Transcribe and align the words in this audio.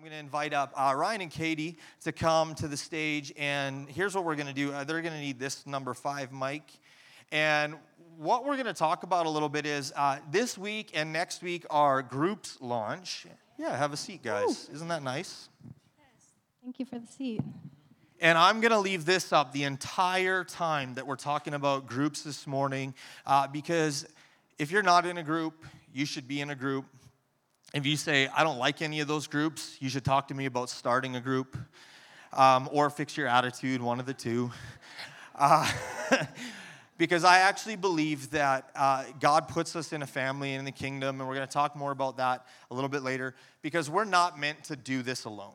I'm 0.00 0.04
going 0.04 0.14
to 0.14 0.20
invite 0.20 0.54
up 0.54 0.72
uh, 0.76 0.94
Ryan 0.96 1.20
and 1.20 1.30
Katie 1.30 1.76
to 2.04 2.12
come 2.12 2.54
to 2.54 2.68
the 2.68 2.76
stage. 2.78 3.34
And 3.36 3.86
here's 3.86 4.14
what 4.14 4.24
we're 4.24 4.34
going 4.34 4.46
to 4.46 4.54
do 4.54 4.72
uh, 4.72 4.82
they're 4.82 5.02
going 5.02 5.12
to 5.12 5.20
need 5.20 5.38
this 5.38 5.66
number 5.66 5.92
five 5.92 6.32
mic. 6.32 6.62
And 7.30 7.74
what 8.16 8.46
we're 8.46 8.54
going 8.54 8.64
to 8.64 8.72
talk 8.72 9.02
about 9.02 9.26
a 9.26 9.28
little 9.28 9.50
bit 9.50 9.66
is 9.66 9.92
uh, 9.94 10.16
this 10.30 10.56
week 10.56 10.92
and 10.94 11.12
next 11.12 11.42
week 11.42 11.66
are 11.68 12.00
groups 12.00 12.56
launch. 12.62 13.26
Yeah, 13.58 13.76
have 13.76 13.92
a 13.92 13.96
seat, 13.98 14.22
guys. 14.22 14.70
Ooh. 14.70 14.74
Isn't 14.76 14.88
that 14.88 15.02
nice? 15.02 15.50
Yes. 15.66 16.28
Thank 16.64 16.78
you 16.78 16.86
for 16.86 16.98
the 16.98 17.06
seat. 17.06 17.42
And 18.22 18.38
I'm 18.38 18.62
going 18.62 18.72
to 18.72 18.80
leave 18.80 19.04
this 19.04 19.34
up 19.34 19.52
the 19.52 19.64
entire 19.64 20.44
time 20.44 20.94
that 20.94 21.06
we're 21.06 21.16
talking 21.16 21.52
about 21.52 21.86
groups 21.86 22.22
this 22.22 22.46
morning 22.46 22.94
uh, 23.26 23.48
because 23.48 24.06
if 24.58 24.70
you're 24.70 24.82
not 24.82 25.04
in 25.04 25.18
a 25.18 25.22
group, 25.22 25.66
you 25.92 26.06
should 26.06 26.26
be 26.26 26.40
in 26.40 26.48
a 26.48 26.54
group. 26.54 26.86
If 27.72 27.86
you 27.86 27.96
say, 27.96 28.26
I 28.26 28.42
don't 28.42 28.58
like 28.58 28.82
any 28.82 28.98
of 28.98 29.06
those 29.06 29.28
groups, 29.28 29.76
you 29.78 29.88
should 29.88 30.04
talk 30.04 30.26
to 30.28 30.34
me 30.34 30.46
about 30.46 30.70
starting 30.70 31.14
a 31.14 31.20
group 31.20 31.56
um, 32.32 32.68
or 32.72 32.90
fix 32.90 33.16
your 33.16 33.28
attitude, 33.28 33.80
one 33.80 34.00
of 34.00 34.06
the 34.06 34.14
two. 34.14 34.50
Uh, 35.36 35.70
because 36.98 37.22
I 37.22 37.38
actually 37.38 37.76
believe 37.76 38.32
that 38.32 38.70
uh, 38.74 39.04
God 39.20 39.46
puts 39.46 39.76
us 39.76 39.92
in 39.92 40.02
a 40.02 40.06
family 40.06 40.54
in 40.54 40.64
the 40.64 40.72
kingdom, 40.72 41.20
and 41.20 41.28
we're 41.28 41.36
going 41.36 41.46
to 41.46 41.52
talk 41.52 41.76
more 41.76 41.92
about 41.92 42.16
that 42.16 42.44
a 42.72 42.74
little 42.74 42.90
bit 42.90 43.04
later, 43.04 43.36
because 43.62 43.88
we're 43.88 44.04
not 44.04 44.36
meant 44.36 44.64
to 44.64 44.74
do 44.74 45.02
this 45.02 45.24
alone 45.24 45.54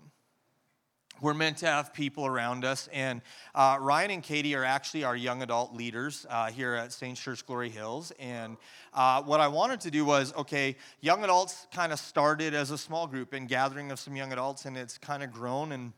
we're 1.22 1.34
meant 1.34 1.58
to 1.58 1.68
have 1.68 1.94
people 1.94 2.26
around 2.26 2.66
us. 2.66 2.90
And 2.92 3.22
uh, 3.54 3.78
Ryan 3.80 4.12
and 4.12 4.24
Katie 4.24 4.56
are 4.56 4.64
actually 4.64 5.04
our 5.04 5.16
young 5.16 5.42
adult 5.42 5.74
leaders 5.74 6.26
uh, 6.30 6.48
here 6.48 6.74
at 6.74 6.92
Saints 6.92 7.22
Church 7.22 7.46
Glory 7.46 7.70
Hills. 7.70 8.12
And 8.20 8.58
uh, 8.94 9.22
what 9.24 9.40
I 9.40 9.48
wanted 9.48 9.82
to 9.82 9.92
do 9.92 10.06
was 10.06 10.34
okay, 10.36 10.76
young 11.02 11.24
adults 11.24 11.68
kind 11.74 11.92
of 11.92 12.00
started 12.00 12.54
as 12.54 12.72
a 12.72 12.78
small 12.78 13.08
group 13.08 13.34
and 13.34 13.48
gathering 13.48 13.92
of 13.92 14.00
some 14.00 14.16
young 14.16 14.32
adults, 14.34 14.66
and 14.66 14.78
it's 14.78 14.98
kind 14.98 15.24
of 15.24 15.32
grown. 15.32 15.72
And 15.72 15.94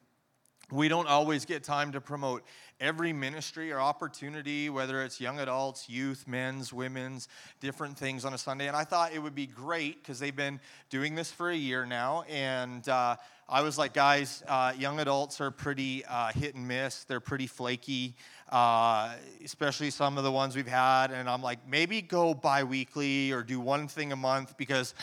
we 0.71 0.89
don't 0.89 1.07
always 1.07 1.45
get 1.45 1.63
time 1.63 1.93
to 1.93 2.01
promote 2.01 2.43
every 2.79 3.13
ministry 3.13 3.71
or 3.71 3.79
opportunity, 3.79 4.69
whether 4.69 5.01
it's 5.01 5.19
young 5.19 5.39
adults, 5.39 5.89
youth, 5.89 6.25
men's, 6.27 6.73
women's, 6.73 7.27
different 7.59 7.97
things 7.97 8.25
on 8.25 8.33
a 8.33 8.37
Sunday. 8.37 8.67
And 8.67 8.75
I 8.75 8.83
thought 8.83 9.13
it 9.13 9.19
would 9.19 9.33
be 9.33 9.47
great 9.47 10.03
because 10.03 10.19
they've 10.19 10.35
been 10.35 10.59
doing 10.89 11.15
this 11.15 11.31
for 11.31 11.49
a 11.49 11.55
year 11.55 11.85
now. 11.85 12.23
And 12.29 12.87
uh, 12.89 13.15
I 13.49 13.61
was 13.61 13.77
like, 13.77 13.93
guys, 13.93 14.43
uh, 14.45 14.73
young 14.77 14.99
adults 14.99 15.39
are 15.39 15.51
pretty 15.51 16.03
uh, 16.03 16.33
hit 16.33 16.55
and 16.55 16.67
miss. 16.67 17.05
They're 17.05 17.21
pretty 17.21 17.47
flaky, 17.47 18.13
uh, 18.51 19.13
especially 19.41 19.89
some 19.89 20.17
of 20.17 20.25
the 20.25 20.31
ones 20.33 20.53
we've 20.53 20.67
had. 20.67 21.11
And 21.11 21.29
I'm 21.29 21.41
like, 21.41 21.59
maybe 21.65 22.01
go 22.01 22.33
bi 22.33 22.65
weekly 22.65 23.31
or 23.31 23.43
do 23.43 23.61
one 23.61 23.87
thing 23.87 24.11
a 24.11 24.17
month 24.17 24.57
because 24.57 24.93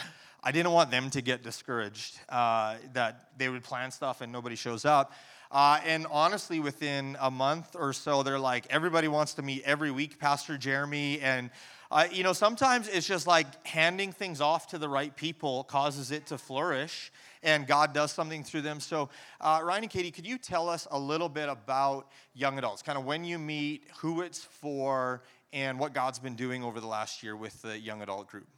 I 0.43 0.53
didn't 0.53 0.73
want 0.73 0.91
them 0.91 1.09
to 1.09 1.23
get 1.23 1.43
discouraged 1.43 2.21
uh, 2.29 2.77
that 2.93 3.31
they 3.39 3.49
would 3.49 3.65
plan 3.65 3.91
stuff 3.91 4.21
and 4.21 4.31
nobody 4.31 4.57
shows 4.57 4.85
up. 4.85 5.15
Uh, 5.51 5.81
and 5.87 6.07
honestly, 6.11 6.61
within 6.61 7.17
a 7.21 7.31
month 7.31 7.75
or 7.75 7.95
so, 7.95 8.23
they're 8.23 8.39
like, 8.39 8.67
everybody 8.69 9.09
wants 9.09 9.33
to 9.35 9.43
meet 9.43 9.63
every 9.65 9.91
week, 9.91 10.19
Pastor 10.19 10.59
Jeremy. 10.59 11.19
And, 11.21 11.49
uh, 11.95 12.09
you 12.11 12.25
know, 12.25 12.33
sometimes 12.33 12.89
it's 12.89 13.07
just 13.07 13.25
like 13.29 13.65
handing 13.65 14.11
things 14.11 14.41
off 14.41 14.67
to 14.67 14.79
the 14.79 14.89
right 14.89 15.15
people 15.15 15.63
causes 15.63 16.11
it 16.11 16.27
to 16.27 16.37
flourish 16.37 17.13
and 17.45 17.69
God 17.69 17.93
does 17.93 18.11
something 18.11 18.43
through 18.43 18.63
them. 18.63 18.81
So, 18.81 19.11
uh, 19.41 19.61
Ryan 19.63 19.85
and 19.85 19.91
Katie, 19.91 20.11
could 20.11 20.27
you 20.27 20.37
tell 20.37 20.69
us 20.69 20.89
a 20.91 20.99
little 20.99 21.29
bit 21.29 21.49
about 21.49 22.09
young 22.35 22.59
adults, 22.59 22.83
kind 22.83 22.99
of 22.99 23.05
when 23.05 23.23
you 23.23 23.39
meet, 23.39 23.85
who 23.99 24.23
it's 24.23 24.43
for, 24.43 25.23
and 25.53 25.79
what 25.79 25.93
God's 25.93 26.19
been 26.19 26.35
doing 26.35 26.65
over 26.65 26.81
the 26.81 26.87
last 26.89 27.23
year 27.23 27.37
with 27.37 27.63
the 27.63 27.79
young 27.79 28.03
adult 28.03 28.27
group? 28.27 28.49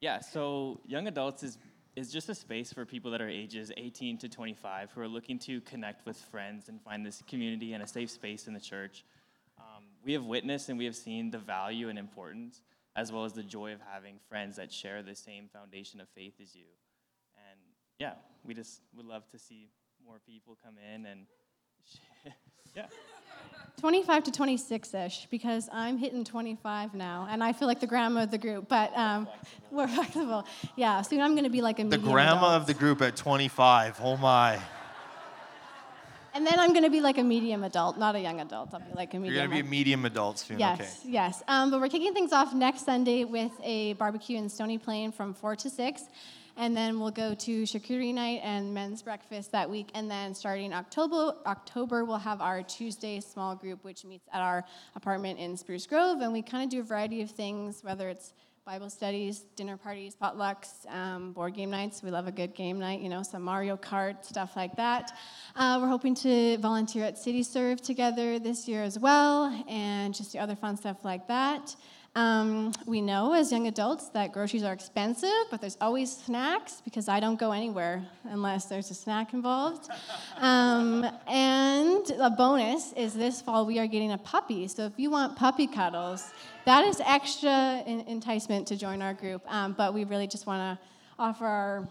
Yeah, 0.00 0.20
so 0.20 0.80
young 0.86 1.08
adults 1.08 1.42
is 1.42 1.58
is 1.96 2.12
just 2.12 2.28
a 2.28 2.34
space 2.34 2.72
for 2.72 2.86
people 2.86 3.10
that 3.10 3.20
are 3.20 3.28
ages 3.28 3.72
18 3.76 4.16
to 4.18 4.28
25 4.28 4.92
who 4.92 5.00
are 5.00 5.08
looking 5.08 5.40
to 5.40 5.60
connect 5.62 6.06
with 6.06 6.16
friends 6.16 6.68
and 6.68 6.80
find 6.80 7.04
this 7.04 7.20
community 7.28 7.72
and 7.72 7.82
a 7.82 7.86
safe 7.86 8.08
space 8.08 8.46
in 8.46 8.54
the 8.54 8.60
church. 8.60 9.04
We 10.04 10.12
have 10.14 10.24
witnessed 10.24 10.68
and 10.68 10.78
we 10.78 10.84
have 10.86 10.96
seen 10.96 11.30
the 11.30 11.38
value 11.38 11.88
and 11.88 11.98
importance, 11.98 12.62
as 12.96 13.12
well 13.12 13.24
as 13.24 13.32
the 13.32 13.42
joy 13.42 13.72
of 13.72 13.80
having 13.92 14.16
friends 14.28 14.56
that 14.56 14.72
share 14.72 15.02
the 15.02 15.14
same 15.14 15.48
foundation 15.52 16.00
of 16.00 16.08
faith 16.14 16.34
as 16.42 16.54
you 16.54 16.64
And 17.50 17.58
yeah, 17.98 18.14
we 18.44 18.54
just 18.54 18.80
would 18.96 19.06
love 19.06 19.28
to 19.30 19.38
see 19.38 19.68
more 20.04 20.18
people 20.26 20.56
come 20.64 20.74
in 20.94 21.06
and 21.06 21.26
yeah. 22.76 22.86
25 23.80 24.24
to 24.24 24.30
26 24.30 24.94
ish 24.94 25.26
because 25.30 25.68
I'm 25.72 25.96
hitting 25.98 26.24
25 26.24 26.94
now 26.94 27.26
and 27.30 27.42
I 27.42 27.52
feel 27.52 27.66
like 27.68 27.80
the 27.80 27.86
grandma 27.86 28.22
of 28.24 28.30
the 28.30 28.38
group, 28.38 28.68
but 28.68 28.96
um, 28.96 29.26
we're 29.70 29.88
flexible. 29.88 30.46
Yeah, 30.76 31.02
soon 31.02 31.20
I'm 31.20 31.32
going 31.32 31.44
to 31.44 31.50
be 31.50 31.62
like 31.62 31.78
a 31.78 31.84
The 31.84 31.98
grandma 31.98 32.48
adult. 32.48 32.62
of 32.62 32.66
the 32.66 32.74
group 32.74 33.02
at 33.02 33.16
25. 33.16 34.00
Oh 34.02 34.16
my. 34.16 34.58
And 36.34 36.46
then 36.46 36.58
I'm 36.58 36.70
going 36.70 36.84
to 36.84 36.90
be 36.90 37.00
like 37.00 37.18
a 37.18 37.22
medium 37.22 37.64
adult, 37.64 37.98
not 37.98 38.14
a 38.14 38.20
young 38.20 38.40
adult. 38.40 38.72
I'll 38.72 38.80
be 38.80 38.92
like 38.94 39.14
a 39.14 39.18
medium. 39.18 39.34
You're 39.34 39.46
going 39.46 39.58
to 39.58 39.62
be 39.62 39.68
a 39.68 39.70
medium 39.70 40.04
adult 40.04 40.38
soon. 40.38 40.58
Yes, 40.58 40.80
okay. 40.80 41.10
yes. 41.10 41.42
Um, 41.48 41.70
but 41.70 41.80
we're 41.80 41.88
kicking 41.88 42.14
things 42.14 42.32
off 42.32 42.54
next 42.54 42.84
Sunday 42.84 43.24
with 43.24 43.52
a 43.62 43.94
barbecue 43.94 44.38
in 44.38 44.48
Stony 44.48 44.78
Plain 44.78 45.12
from 45.12 45.34
4 45.34 45.56
to 45.56 45.70
6 45.70 46.02
and 46.60 46.76
then 46.76 47.00
we'll 47.00 47.10
go 47.10 47.34
to 47.34 47.62
charcuterie 47.62 48.12
night 48.12 48.40
and 48.42 48.74
men's 48.74 49.02
breakfast 49.02 49.52
that 49.52 49.68
week. 49.68 49.88
And 49.94 50.10
then 50.10 50.34
starting 50.34 50.74
October, 50.74 51.34
October 51.46 52.04
we'll 52.04 52.18
have 52.18 52.42
our 52.42 52.62
Tuesday 52.62 53.20
small 53.20 53.54
group, 53.54 53.82
which 53.82 54.04
meets 54.04 54.28
at 54.32 54.42
our 54.42 54.64
apartment 54.94 55.38
in 55.38 55.56
Spruce 55.56 55.86
Grove, 55.86 56.20
and 56.20 56.32
we 56.32 56.42
kind 56.42 56.64
of 56.64 56.70
do 56.70 56.80
a 56.80 56.82
variety 56.82 57.22
of 57.22 57.30
things, 57.30 57.82
whether 57.82 58.10
it's 58.10 58.34
Bible 58.70 58.88
studies, 58.88 59.40
dinner 59.56 59.76
parties, 59.76 60.14
potlucks, 60.14 60.88
um, 60.94 61.32
board 61.32 61.54
game 61.54 61.70
nights. 61.70 62.04
We 62.04 62.12
love 62.12 62.28
a 62.28 62.30
good 62.30 62.54
game 62.54 62.78
night, 62.78 63.00
you 63.00 63.08
know, 63.08 63.24
some 63.24 63.42
Mario 63.42 63.76
Kart, 63.76 64.24
stuff 64.24 64.54
like 64.54 64.76
that. 64.76 65.10
Uh, 65.56 65.80
we're 65.82 65.88
hoping 65.88 66.14
to 66.14 66.56
volunteer 66.58 67.02
at 67.04 67.18
City 67.18 67.42
Serve 67.42 67.82
together 67.82 68.38
this 68.38 68.68
year 68.68 68.84
as 68.84 68.96
well, 68.96 69.46
and 69.68 70.14
just 70.14 70.36
other 70.36 70.54
fun 70.54 70.76
stuff 70.76 70.98
like 71.02 71.26
that. 71.26 71.74
Um, 72.16 72.72
we 72.86 73.00
know 73.00 73.34
as 73.34 73.52
young 73.52 73.68
adults 73.68 74.08
that 74.10 74.32
groceries 74.32 74.64
are 74.64 74.72
expensive, 74.72 75.30
but 75.48 75.60
there's 75.60 75.76
always 75.80 76.16
snacks 76.16 76.82
because 76.84 77.08
I 77.08 77.20
don't 77.20 77.38
go 77.38 77.52
anywhere 77.52 78.04
unless 78.24 78.66
there's 78.66 78.90
a 78.90 78.94
snack 78.94 79.32
involved. 79.32 79.88
Um, 80.38 81.06
and 81.28 82.10
a 82.18 82.30
bonus 82.30 82.92
is 82.94 83.14
this 83.14 83.40
fall 83.40 83.64
we 83.64 83.78
are 83.78 83.86
getting 83.86 84.10
a 84.10 84.18
puppy. 84.18 84.66
So 84.66 84.86
if 84.86 84.94
you 84.96 85.08
want 85.08 85.36
puppy 85.36 85.68
cuddles, 85.68 86.32
that 86.64 86.84
is 86.84 87.00
extra 87.06 87.82
enticement 87.86 88.66
to 88.68 88.76
join 88.76 89.02
our 89.02 89.14
group. 89.14 89.42
Um, 89.46 89.74
but 89.74 89.94
we 89.94 90.02
really 90.02 90.26
just 90.26 90.46
want 90.46 90.78
to 90.78 90.84
offer 91.16 91.46
our 91.46 91.88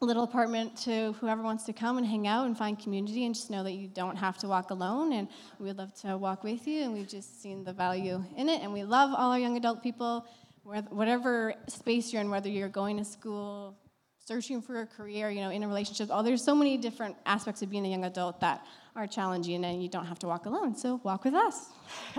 little 0.00 0.22
apartment 0.22 0.76
to 0.76 1.12
whoever 1.20 1.42
wants 1.42 1.64
to 1.64 1.72
come 1.72 1.98
and 1.98 2.06
hang 2.06 2.26
out 2.26 2.46
and 2.46 2.56
find 2.56 2.78
community 2.78 3.24
and 3.26 3.34
just 3.34 3.50
know 3.50 3.64
that 3.64 3.72
you 3.72 3.88
don't 3.88 4.16
have 4.16 4.38
to 4.38 4.48
walk 4.48 4.70
alone. 4.70 5.12
And 5.12 5.28
we 5.58 5.66
would 5.66 5.78
love 5.78 5.94
to 6.02 6.16
walk 6.16 6.44
with 6.44 6.66
you. 6.66 6.82
And 6.82 6.94
we've 6.94 7.08
just 7.08 7.42
seen 7.42 7.64
the 7.64 7.72
value 7.72 8.22
in 8.36 8.48
it. 8.48 8.62
And 8.62 8.72
we 8.72 8.84
love 8.84 9.12
all 9.16 9.32
our 9.32 9.38
young 9.38 9.56
adult 9.56 9.82
people 9.82 10.26
whatever 10.90 11.54
space 11.66 12.12
you're 12.12 12.20
in 12.20 12.28
whether 12.28 12.50
you're 12.50 12.68
going 12.68 12.98
to 12.98 13.04
school 13.04 13.74
searching 14.26 14.60
for 14.60 14.82
a 14.82 14.86
career 14.86 15.30
you 15.30 15.40
know 15.40 15.48
in 15.48 15.62
a 15.62 15.66
relationship 15.66 16.10
oh 16.12 16.22
there's 16.22 16.44
so 16.44 16.54
many 16.54 16.76
different 16.76 17.16
aspects 17.24 17.62
of 17.62 17.70
being 17.70 17.86
a 17.86 17.88
young 17.88 18.04
adult 18.04 18.38
that 18.40 18.60
are 18.98 19.06
challenging 19.06 19.64
and 19.64 19.82
you 19.82 19.88
don't 19.88 20.06
have 20.06 20.18
to 20.18 20.26
walk 20.26 20.46
alone. 20.46 20.74
So 20.74 21.00
walk 21.04 21.24
with 21.24 21.34
us. 21.34 21.68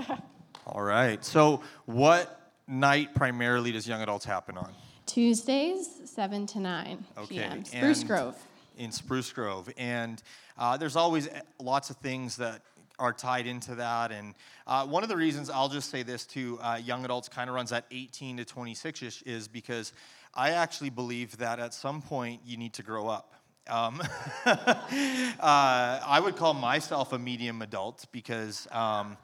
All 0.66 0.82
right. 0.82 1.24
So 1.24 1.62
what 1.86 2.54
night 2.68 3.14
primarily 3.14 3.72
does 3.72 3.88
young 3.88 4.02
adults 4.02 4.26
happen 4.26 4.58
on 4.58 4.74
Tuesdays, 5.10 6.02
7 6.06 6.46
to 6.46 6.60
9 6.60 7.06
okay. 7.18 7.28
p.m. 7.28 7.66
Spruce 7.66 8.00
and 8.02 8.08
Grove. 8.08 8.36
In 8.78 8.92
Spruce 8.92 9.34
Grove. 9.34 9.68
And 9.76 10.22
uh, 10.56 10.78
there's 10.78 10.96
always 10.96 11.28
eh, 11.28 11.42
lots 11.60 11.90
of 11.90 11.98
things 11.98 12.38
that 12.38 12.62
are 13.00 13.12
tied 13.12 13.48
into 13.48 13.74
that. 13.74 14.12
And 14.12 14.36
uh, 14.68 14.86
one 14.86 15.02
of 15.02 15.10
the 15.10 15.18
reasons 15.18 15.50
I'll 15.50 15.68
just 15.68 15.90
say 15.90 16.04
this 16.04 16.28
to 16.28 16.60
uh, 16.62 16.76
young 16.76 17.06
adults 17.06 17.28
kind 17.28 17.50
of 17.50 17.56
runs 17.56 17.72
at 17.72 17.86
18 17.90 18.38
to 18.38 18.46
26 18.46 19.02
ish 19.02 19.22
is 19.24 19.48
because 19.48 19.94
I 20.36 20.52
actually 20.52 20.92
believe 20.92 21.38
that 21.38 21.60
at 21.60 21.74
some 21.74 22.04
point 22.04 22.42
you 22.46 22.56
need 22.58 22.74
to 22.74 22.84
grow 22.84 23.08
up. 23.08 23.34
Um, 23.68 24.00
uh, 24.46 24.60
I 25.40 26.20
would 26.24 26.36
call 26.36 26.54
myself 26.54 27.14
a 27.14 27.20
medium 27.20 27.64
adult 27.64 28.06
because. 28.12 28.68
Um, 28.72 29.18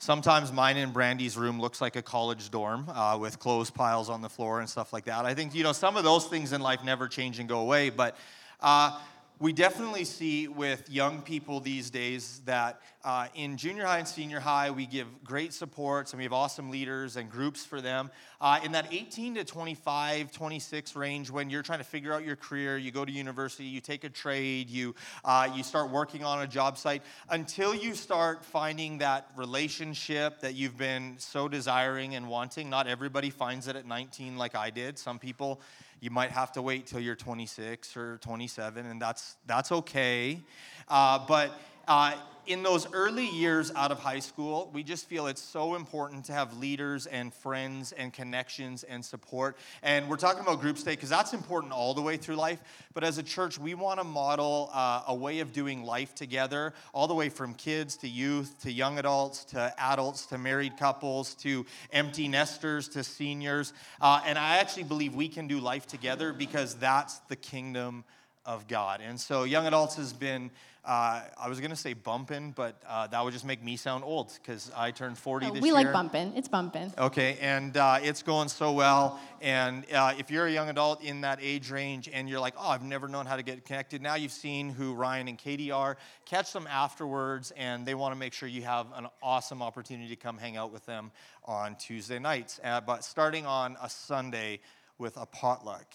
Sometimes 0.00 0.52
mine 0.52 0.76
and 0.76 0.92
Brandy's 0.92 1.36
room 1.36 1.60
looks 1.60 1.80
like 1.80 1.96
a 1.96 2.02
college 2.02 2.50
dorm 2.50 2.88
uh, 2.88 3.18
with 3.20 3.40
clothes 3.40 3.68
piles 3.68 4.08
on 4.08 4.22
the 4.22 4.28
floor 4.28 4.60
and 4.60 4.68
stuff 4.68 4.92
like 4.92 5.04
that. 5.06 5.26
I 5.26 5.34
think, 5.34 5.56
you 5.56 5.64
know, 5.64 5.72
some 5.72 5.96
of 5.96 6.04
those 6.04 6.26
things 6.26 6.52
in 6.52 6.60
life 6.60 6.84
never 6.84 7.08
change 7.08 7.40
and 7.40 7.48
go 7.48 7.58
away, 7.58 7.90
but 7.90 8.16
uh, 8.60 8.96
we 9.40 9.52
definitely 9.52 10.04
see 10.04 10.48
with 10.48 10.90
young 10.90 11.22
people 11.22 11.60
these 11.60 11.90
days 11.90 12.40
that 12.44 12.80
uh, 13.04 13.28
in 13.36 13.56
junior 13.56 13.84
high 13.84 13.98
and 13.98 14.08
senior 14.08 14.40
high, 14.40 14.72
we 14.72 14.84
give 14.84 15.06
great 15.22 15.52
supports 15.52 16.12
and 16.12 16.18
we 16.18 16.24
have 16.24 16.32
awesome 16.32 16.70
leaders 16.70 17.16
and 17.16 17.30
groups 17.30 17.64
for 17.64 17.80
them. 17.80 18.10
Uh, 18.40 18.58
in 18.64 18.72
that 18.72 18.92
18 18.92 19.36
to 19.36 19.44
25, 19.44 20.32
26 20.32 20.96
range, 20.96 21.30
when 21.30 21.50
you're 21.50 21.62
trying 21.62 21.78
to 21.78 21.84
figure 21.84 22.12
out 22.12 22.24
your 22.24 22.34
career, 22.34 22.76
you 22.76 22.90
go 22.90 23.04
to 23.04 23.12
university, 23.12 23.64
you 23.64 23.80
take 23.80 24.02
a 24.02 24.08
trade, 24.08 24.68
you, 24.68 24.92
uh, 25.24 25.48
you 25.54 25.62
start 25.62 25.90
working 25.90 26.24
on 26.24 26.42
a 26.42 26.46
job 26.46 26.76
site, 26.76 27.02
until 27.30 27.72
you 27.72 27.94
start 27.94 28.44
finding 28.44 28.98
that 28.98 29.30
relationship 29.36 30.40
that 30.40 30.54
you've 30.54 30.76
been 30.76 31.14
so 31.18 31.46
desiring 31.46 32.16
and 32.16 32.28
wanting. 32.28 32.68
Not 32.68 32.88
everybody 32.88 33.30
finds 33.30 33.68
it 33.68 33.76
at 33.76 33.86
19 33.86 34.36
like 34.36 34.56
I 34.56 34.70
did. 34.70 34.98
Some 34.98 35.20
people 35.20 35.60
You 36.00 36.10
might 36.10 36.30
have 36.30 36.52
to 36.52 36.62
wait 36.62 36.86
till 36.86 37.00
you're 37.00 37.16
26 37.16 37.96
or 37.96 38.18
27, 38.18 38.86
and 38.86 39.02
that's 39.02 39.36
that's 39.46 39.72
okay. 39.72 40.40
Uh, 40.88 41.18
but 41.26 41.50
uh, 41.88 42.14
in 42.48 42.62
those 42.62 42.90
early 42.94 43.28
years 43.28 43.70
out 43.76 43.92
of 43.92 43.98
high 43.98 44.20
school, 44.20 44.70
we 44.72 44.82
just 44.82 45.06
feel 45.06 45.26
it's 45.26 45.40
so 45.40 45.74
important 45.74 46.24
to 46.24 46.32
have 46.32 46.56
leaders 46.56 47.04
and 47.04 47.32
friends 47.32 47.92
and 47.92 48.10
connections 48.10 48.84
and 48.84 49.04
support. 49.04 49.58
And 49.82 50.08
we're 50.08 50.16
talking 50.16 50.40
about 50.40 50.62
group 50.62 50.78
stay 50.78 50.92
because 50.92 51.10
that's 51.10 51.34
important 51.34 51.74
all 51.74 51.92
the 51.92 52.00
way 52.00 52.16
through 52.16 52.36
life. 52.36 52.58
But 52.94 53.04
as 53.04 53.18
a 53.18 53.22
church, 53.22 53.58
we 53.58 53.74
want 53.74 54.00
to 54.00 54.04
model 54.04 54.70
uh, 54.72 55.02
a 55.08 55.14
way 55.14 55.40
of 55.40 55.52
doing 55.52 55.82
life 55.82 56.14
together, 56.14 56.72
all 56.94 57.06
the 57.06 57.14
way 57.14 57.28
from 57.28 57.52
kids 57.52 57.98
to 57.98 58.08
youth 58.08 58.58
to 58.62 58.72
young 58.72 58.98
adults 58.98 59.44
to 59.44 59.74
adults 59.76 60.24
to 60.26 60.38
married 60.38 60.78
couples 60.78 61.34
to 61.36 61.66
empty 61.92 62.28
nesters 62.28 62.88
to 62.88 63.04
seniors. 63.04 63.74
Uh, 64.00 64.22
and 64.24 64.38
I 64.38 64.56
actually 64.56 64.84
believe 64.84 65.14
we 65.14 65.28
can 65.28 65.48
do 65.48 65.60
life 65.60 65.86
together 65.86 66.32
because 66.32 66.76
that's 66.76 67.18
the 67.28 67.36
kingdom 67.36 68.04
of 68.48 68.66
God. 68.66 69.00
And 69.00 69.20
so, 69.20 69.44
young 69.44 69.66
adults 69.66 69.94
has 69.96 70.12
been 70.12 70.50
uh, 70.88 71.20
I 71.38 71.50
was 71.50 71.60
going 71.60 71.70
to 71.70 71.76
say 71.76 71.92
bumping, 71.92 72.52
but 72.52 72.80
uh, 72.88 73.06
that 73.08 73.22
would 73.22 73.34
just 73.34 73.44
make 73.44 73.62
me 73.62 73.76
sound 73.76 74.04
old 74.04 74.32
because 74.40 74.72
I 74.74 74.90
turned 74.90 75.18
40 75.18 75.46
Oh, 75.46 75.52
this 75.52 75.60
we 75.60 75.68
year. 75.68 75.76
We 75.76 75.84
like 75.84 75.92
bumping. 75.92 76.32
It's 76.34 76.48
bumping. 76.48 76.90
Okay, 76.96 77.36
and 77.42 77.76
uh, 77.76 77.98
it's 78.02 78.22
going 78.22 78.48
so 78.48 78.72
well. 78.72 79.20
And 79.42 79.84
uh, 79.92 80.14
if 80.18 80.30
you're 80.30 80.46
a 80.46 80.50
young 80.50 80.70
adult 80.70 81.02
in 81.04 81.20
that 81.20 81.40
age 81.42 81.70
range 81.70 82.08
and 82.10 82.26
you're 82.26 82.40
like, 82.40 82.54
oh, 82.56 82.70
I've 82.70 82.82
never 82.82 83.06
known 83.06 83.26
how 83.26 83.36
to 83.36 83.42
get 83.42 83.66
connected, 83.66 84.00
now 84.00 84.14
you've 84.14 84.32
seen 84.32 84.70
who 84.70 84.94
Ryan 84.94 85.28
and 85.28 85.36
Katie 85.36 85.70
are. 85.70 85.98
Catch 86.24 86.54
them 86.54 86.66
afterwards, 86.66 87.52
and 87.54 87.84
they 87.84 87.94
want 87.94 88.14
to 88.14 88.18
make 88.18 88.32
sure 88.32 88.48
you 88.48 88.62
have 88.62 88.86
an 88.96 89.08
awesome 89.22 89.60
opportunity 89.60 90.08
to 90.08 90.16
come 90.16 90.38
hang 90.38 90.56
out 90.56 90.72
with 90.72 90.86
them 90.86 91.10
on 91.44 91.76
Tuesday 91.76 92.18
nights. 92.18 92.60
Uh, 92.64 92.80
but 92.80 93.04
starting 93.04 93.44
on 93.44 93.76
a 93.82 93.90
Sunday 93.90 94.60
with 94.96 95.18
a 95.18 95.26
potluck. 95.26 95.86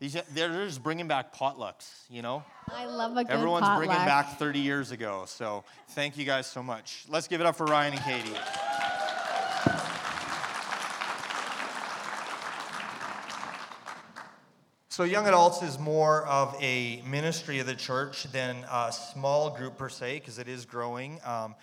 These, 0.00 0.16
they're 0.32 0.64
just 0.64 0.82
bringing 0.82 1.08
back 1.08 1.34
potlucks, 1.34 2.04
you 2.08 2.22
know? 2.22 2.42
I 2.68 2.86
love 2.86 3.12
a 3.12 3.16
good 3.16 3.26
potluck. 3.26 3.30
Everyone's 3.30 3.66
potluck. 3.66 3.86
bringing 3.86 4.06
back 4.06 4.38
30 4.38 4.58
years 4.58 4.92
ago. 4.92 5.24
So 5.26 5.62
thank 5.90 6.16
you 6.16 6.24
guys 6.24 6.46
so 6.46 6.62
much. 6.62 7.04
Let's 7.10 7.28
give 7.28 7.42
it 7.42 7.46
up 7.46 7.54
for 7.54 7.66
Ryan 7.66 7.92
and 7.92 8.02
Katie. 8.02 8.36
So, 14.88 15.04
young 15.04 15.26
adults 15.26 15.62
is 15.62 15.78
more 15.78 16.26
of 16.26 16.54
a 16.60 17.02
ministry 17.06 17.58
of 17.58 17.66
the 17.66 17.74
church 17.74 18.24
than 18.32 18.66
a 18.70 18.92
small 18.92 19.48
group 19.48 19.78
per 19.78 19.88
se, 19.88 20.18
because 20.18 20.38
it 20.38 20.46
is 20.46 20.66
growing 20.66 21.18
um, 21.24 21.54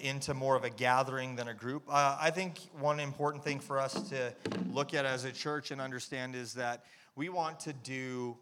into 0.00 0.34
more 0.34 0.56
of 0.56 0.64
a 0.64 0.70
gathering 0.70 1.36
than 1.36 1.46
a 1.46 1.54
group. 1.54 1.84
Uh, 1.88 2.16
I 2.20 2.30
think 2.30 2.58
one 2.80 2.98
important 2.98 3.44
thing 3.44 3.60
for 3.60 3.78
us 3.78 4.08
to 4.08 4.34
look 4.72 4.94
at 4.94 5.04
as 5.04 5.24
a 5.24 5.30
church 5.30 5.70
and 5.70 5.80
understand 5.80 6.34
is 6.34 6.54
that 6.54 6.84
we 7.16 7.30
want 7.30 7.58
to 7.60 7.72
do 7.72 8.36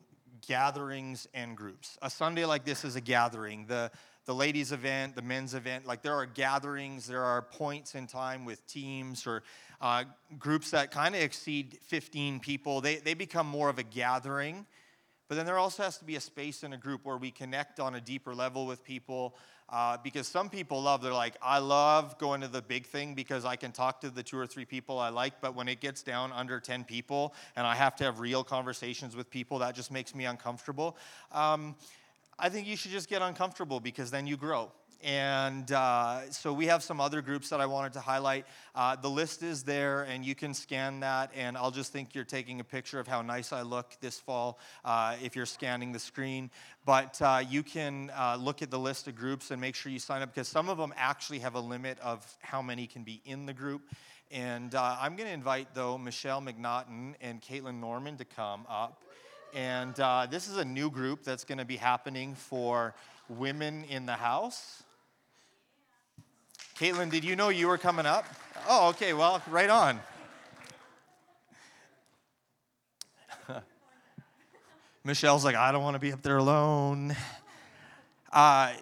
gatherings 0.46 1.26
and 1.32 1.56
groups. 1.56 1.96
A 2.02 2.10
Sunday 2.10 2.44
like 2.44 2.64
this 2.64 2.84
is 2.84 2.96
a 2.96 3.00
gathering. 3.00 3.66
The 3.66 3.90
the 4.26 4.34
ladies 4.34 4.72
event, 4.72 5.14
the 5.14 5.22
men's 5.22 5.52
event, 5.52 5.86
like 5.86 6.00
there 6.00 6.14
are 6.14 6.24
gatherings, 6.24 7.06
there 7.06 7.22
are 7.22 7.42
points 7.42 7.94
in 7.94 8.06
time 8.06 8.46
with 8.46 8.66
teams 8.66 9.26
or 9.26 9.42
uh, 9.82 10.04
groups 10.38 10.70
that 10.70 10.90
kind 10.90 11.14
of 11.14 11.20
exceed 11.20 11.78
15 11.82 12.40
people. 12.40 12.80
They, 12.80 12.96
they 12.96 13.12
become 13.12 13.46
more 13.46 13.68
of 13.68 13.78
a 13.78 13.82
gathering. 13.82 14.64
But 15.28 15.36
then 15.36 15.46
there 15.46 15.58
also 15.58 15.82
has 15.82 15.98
to 15.98 16.04
be 16.04 16.16
a 16.16 16.20
space 16.20 16.62
in 16.62 16.72
a 16.72 16.76
group 16.76 17.04
where 17.04 17.16
we 17.16 17.30
connect 17.30 17.80
on 17.80 17.94
a 17.94 18.00
deeper 18.00 18.34
level 18.34 18.66
with 18.66 18.84
people. 18.84 19.36
Uh, 19.70 19.96
because 20.04 20.28
some 20.28 20.50
people 20.50 20.82
love, 20.82 21.02
they're 21.02 21.12
like, 21.12 21.36
I 21.42 21.58
love 21.58 22.18
going 22.18 22.42
to 22.42 22.48
the 22.48 22.60
big 22.60 22.84
thing 22.86 23.14
because 23.14 23.46
I 23.46 23.56
can 23.56 23.72
talk 23.72 24.02
to 24.02 24.10
the 24.10 24.22
two 24.22 24.38
or 24.38 24.46
three 24.46 24.66
people 24.66 24.98
I 24.98 25.08
like. 25.08 25.40
But 25.40 25.54
when 25.54 25.68
it 25.68 25.80
gets 25.80 26.02
down 26.02 26.32
under 26.32 26.60
10 26.60 26.84
people 26.84 27.34
and 27.56 27.66
I 27.66 27.74
have 27.74 27.96
to 27.96 28.04
have 28.04 28.20
real 28.20 28.44
conversations 28.44 29.16
with 29.16 29.30
people, 29.30 29.58
that 29.60 29.74
just 29.74 29.90
makes 29.90 30.14
me 30.14 30.26
uncomfortable. 30.26 30.96
Um, 31.32 31.74
I 32.38 32.50
think 32.50 32.66
you 32.66 32.76
should 32.76 32.90
just 32.90 33.08
get 33.08 33.22
uncomfortable 33.22 33.80
because 33.80 34.10
then 34.10 34.26
you 34.26 34.36
grow. 34.36 34.70
And 35.04 35.70
uh, 35.70 36.30
so 36.30 36.54
we 36.54 36.64
have 36.68 36.82
some 36.82 36.98
other 36.98 37.20
groups 37.20 37.50
that 37.50 37.60
I 37.60 37.66
wanted 37.66 37.92
to 37.92 38.00
highlight. 38.00 38.46
Uh, 38.74 38.96
the 38.96 39.10
list 39.10 39.42
is 39.42 39.62
there, 39.62 40.04
and 40.04 40.24
you 40.24 40.34
can 40.34 40.54
scan 40.54 41.00
that. 41.00 41.30
And 41.36 41.58
I'll 41.58 41.70
just 41.70 41.92
think 41.92 42.14
you're 42.14 42.24
taking 42.24 42.58
a 42.60 42.64
picture 42.64 42.98
of 42.98 43.06
how 43.06 43.20
nice 43.20 43.52
I 43.52 43.60
look 43.60 43.98
this 44.00 44.18
fall 44.18 44.58
uh, 44.82 45.16
if 45.22 45.36
you're 45.36 45.44
scanning 45.44 45.92
the 45.92 45.98
screen. 45.98 46.50
But 46.86 47.20
uh, 47.20 47.42
you 47.46 47.62
can 47.62 48.10
uh, 48.16 48.38
look 48.40 48.62
at 48.62 48.70
the 48.70 48.78
list 48.78 49.06
of 49.06 49.14
groups 49.14 49.50
and 49.50 49.60
make 49.60 49.74
sure 49.74 49.92
you 49.92 49.98
sign 49.98 50.22
up 50.22 50.32
because 50.32 50.48
some 50.48 50.70
of 50.70 50.78
them 50.78 50.94
actually 50.96 51.40
have 51.40 51.54
a 51.54 51.60
limit 51.60 51.98
of 52.00 52.26
how 52.40 52.62
many 52.62 52.86
can 52.86 53.02
be 53.02 53.20
in 53.26 53.44
the 53.44 53.52
group. 53.52 53.82
And 54.30 54.74
uh, 54.74 54.96
I'm 54.98 55.16
going 55.16 55.28
to 55.28 55.34
invite, 55.34 55.74
though, 55.74 55.98
Michelle 55.98 56.40
McNaughton 56.40 57.12
and 57.20 57.42
Caitlin 57.42 57.78
Norman 57.78 58.16
to 58.16 58.24
come 58.24 58.64
up. 58.70 59.02
And 59.52 59.94
this 60.30 60.48
is 60.48 60.56
a 60.56 60.64
new 60.64 60.90
group 60.90 61.24
that's 61.24 61.44
going 61.44 61.58
to 61.58 61.66
be 61.66 61.76
happening 61.76 62.34
for 62.34 62.94
women 63.28 63.84
in 63.84 64.06
the 64.06 64.14
house. 64.14 64.83
Caitlin, 66.78 67.08
did 67.08 67.22
you 67.22 67.36
know 67.36 67.50
you 67.50 67.68
were 67.68 67.78
coming 67.78 68.04
up? 68.04 68.26
Oh, 68.68 68.88
okay, 68.88 69.12
well, 69.12 69.40
right 69.48 69.70
on. 69.70 70.00
Michelle's 75.04 75.44
like, 75.44 75.54
I 75.54 75.70
don't 75.70 75.84
want 75.84 75.94
to 75.94 76.00
be 76.00 76.12
up 76.12 76.22
there 76.22 76.38
alone. 76.38 77.14
Uh, 78.32 78.72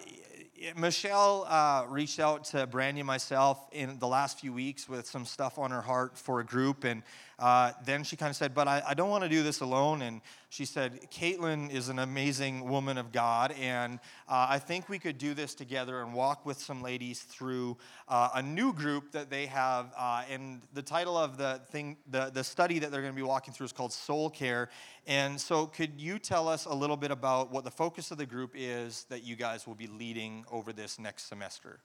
Michelle 0.74 1.44
uh, 1.46 1.84
reached 1.86 2.18
out 2.18 2.44
to 2.44 2.66
Brandy 2.66 3.00
and 3.00 3.06
myself 3.06 3.58
in 3.72 3.98
the 3.98 4.08
last 4.08 4.40
few 4.40 4.54
weeks 4.54 4.88
with 4.88 5.06
some 5.06 5.26
stuff 5.26 5.58
on 5.58 5.70
her 5.70 5.82
heart 5.82 6.16
for 6.16 6.40
a 6.40 6.44
group. 6.44 6.84
And 6.84 7.02
uh, 7.42 7.72
then 7.84 8.04
she 8.04 8.14
kind 8.14 8.30
of 8.30 8.36
said, 8.36 8.54
But 8.54 8.68
I, 8.68 8.82
I 8.86 8.94
don't 8.94 9.10
want 9.10 9.24
to 9.24 9.28
do 9.28 9.42
this 9.42 9.60
alone. 9.62 10.00
And 10.00 10.20
she 10.48 10.64
said, 10.64 11.10
Caitlin 11.10 11.72
is 11.72 11.88
an 11.88 11.98
amazing 11.98 12.68
woman 12.68 12.98
of 12.98 13.10
God. 13.10 13.52
And 13.60 13.98
uh, 14.28 14.46
I 14.48 14.60
think 14.60 14.88
we 14.88 15.00
could 15.00 15.18
do 15.18 15.34
this 15.34 15.52
together 15.56 16.02
and 16.02 16.14
walk 16.14 16.46
with 16.46 16.58
some 16.60 16.82
ladies 16.82 17.22
through 17.22 17.78
uh, 18.08 18.28
a 18.36 18.42
new 18.42 18.72
group 18.72 19.10
that 19.10 19.28
they 19.28 19.46
have. 19.46 19.92
Uh, 19.98 20.22
and 20.30 20.62
the 20.72 20.82
title 20.82 21.18
of 21.18 21.36
the 21.36 21.60
thing, 21.72 21.96
the, 22.08 22.30
the 22.32 22.44
study 22.44 22.78
that 22.78 22.92
they're 22.92 23.02
going 23.02 23.12
to 23.12 23.16
be 23.16 23.22
walking 23.22 23.52
through 23.52 23.66
is 23.66 23.72
called 23.72 23.92
Soul 23.92 24.30
Care. 24.30 24.68
And 25.08 25.40
so, 25.40 25.66
could 25.66 26.00
you 26.00 26.20
tell 26.20 26.46
us 26.46 26.66
a 26.66 26.74
little 26.74 26.96
bit 26.96 27.10
about 27.10 27.50
what 27.50 27.64
the 27.64 27.72
focus 27.72 28.12
of 28.12 28.18
the 28.18 28.26
group 28.26 28.52
is 28.54 29.04
that 29.08 29.24
you 29.24 29.34
guys 29.34 29.66
will 29.66 29.74
be 29.74 29.88
leading 29.88 30.44
over 30.48 30.72
this 30.72 30.96
next 30.96 31.28
semester? 31.28 31.80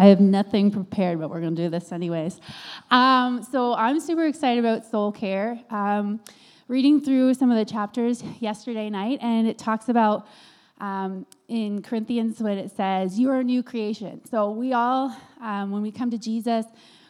I 0.00 0.06
have 0.06 0.18
nothing 0.18 0.70
prepared, 0.70 1.20
but 1.20 1.28
we're 1.28 1.42
going 1.42 1.54
to 1.54 1.62
do 1.62 1.68
this 1.68 1.92
anyways. 1.92 2.40
Um, 2.90 3.42
so 3.42 3.74
I'm 3.74 4.00
super 4.00 4.24
excited 4.24 4.64
about 4.64 4.86
soul 4.86 5.12
care. 5.12 5.60
Um, 5.68 6.20
reading 6.68 7.02
through 7.02 7.34
some 7.34 7.50
of 7.50 7.58
the 7.58 7.70
chapters 7.70 8.22
yesterday 8.38 8.88
night, 8.88 9.18
and 9.20 9.46
it 9.46 9.58
talks 9.58 9.90
about 9.90 10.26
um, 10.80 11.26
in 11.48 11.82
Corinthians 11.82 12.40
when 12.40 12.56
it 12.56 12.74
says, 12.74 13.18
You 13.18 13.28
are 13.28 13.40
a 13.40 13.44
new 13.44 13.62
creation. 13.62 14.22
So 14.26 14.52
we 14.52 14.72
all, 14.72 15.14
um, 15.38 15.70
when 15.70 15.82
we 15.82 15.92
come 15.92 16.10
to 16.12 16.18
Jesus, 16.18 16.64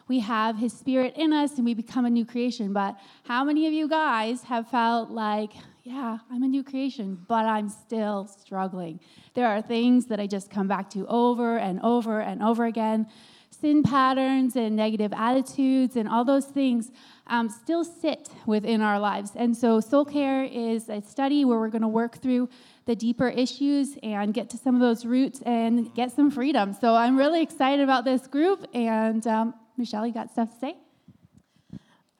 we 0.08 0.18
have 0.18 0.56
his 0.56 0.72
spirit 0.72 1.14
in 1.16 1.32
us 1.32 1.58
and 1.58 1.64
we 1.64 1.74
become 1.74 2.06
a 2.06 2.10
new 2.10 2.24
creation. 2.24 2.72
But 2.72 2.98
how 3.22 3.44
many 3.44 3.68
of 3.68 3.72
you 3.72 3.88
guys 3.88 4.42
have 4.42 4.68
felt 4.68 5.10
like, 5.10 5.52
yeah, 5.82 6.18
I'm 6.30 6.42
a 6.42 6.48
new 6.48 6.62
creation, 6.62 7.24
but 7.26 7.46
I'm 7.46 7.68
still 7.68 8.26
struggling? 8.26 9.00
There 9.34 9.46
are 9.46 9.62
things 9.62 10.06
that 10.06 10.20
I 10.20 10.26
just 10.26 10.50
come 10.50 10.68
back 10.68 10.90
to 10.90 11.06
over 11.06 11.56
and 11.58 11.80
over 11.82 12.20
and 12.20 12.42
over 12.42 12.66
again. 12.66 13.06
Sin 13.50 13.82
patterns 13.82 14.56
and 14.56 14.76
negative 14.76 15.12
attitudes 15.14 15.96
and 15.96 16.08
all 16.08 16.24
those 16.24 16.46
things 16.46 16.90
um, 17.26 17.48
still 17.48 17.84
sit 17.84 18.28
within 18.46 18.80
our 18.80 18.98
lives. 18.98 19.32
And 19.34 19.56
so, 19.56 19.80
soul 19.80 20.04
care 20.04 20.44
is 20.44 20.88
a 20.88 21.00
study 21.02 21.44
where 21.44 21.58
we're 21.58 21.68
going 21.68 21.82
to 21.82 21.88
work 21.88 22.18
through 22.18 22.48
the 22.86 22.94
deeper 22.94 23.28
issues 23.28 23.96
and 24.02 24.32
get 24.34 24.50
to 24.50 24.58
some 24.58 24.74
of 24.74 24.80
those 24.80 25.04
roots 25.04 25.42
and 25.42 25.94
get 25.94 26.12
some 26.12 26.30
freedom. 26.30 26.74
So, 26.78 26.94
I'm 26.94 27.16
really 27.16 27.42
excited 27.42 27.82
about 27.82 28.04
this 28.04 28.26
group. 28.26 28.66
And 28.74 29.26
um, 29.26 29.54
Michelle, 29.76 30.06
you 30.06 30.12
got 30.12 30.30
stuff 30.30 30.52
to 30.52 30.58
say? 30.58 30.76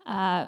Uh, 0.06 0.46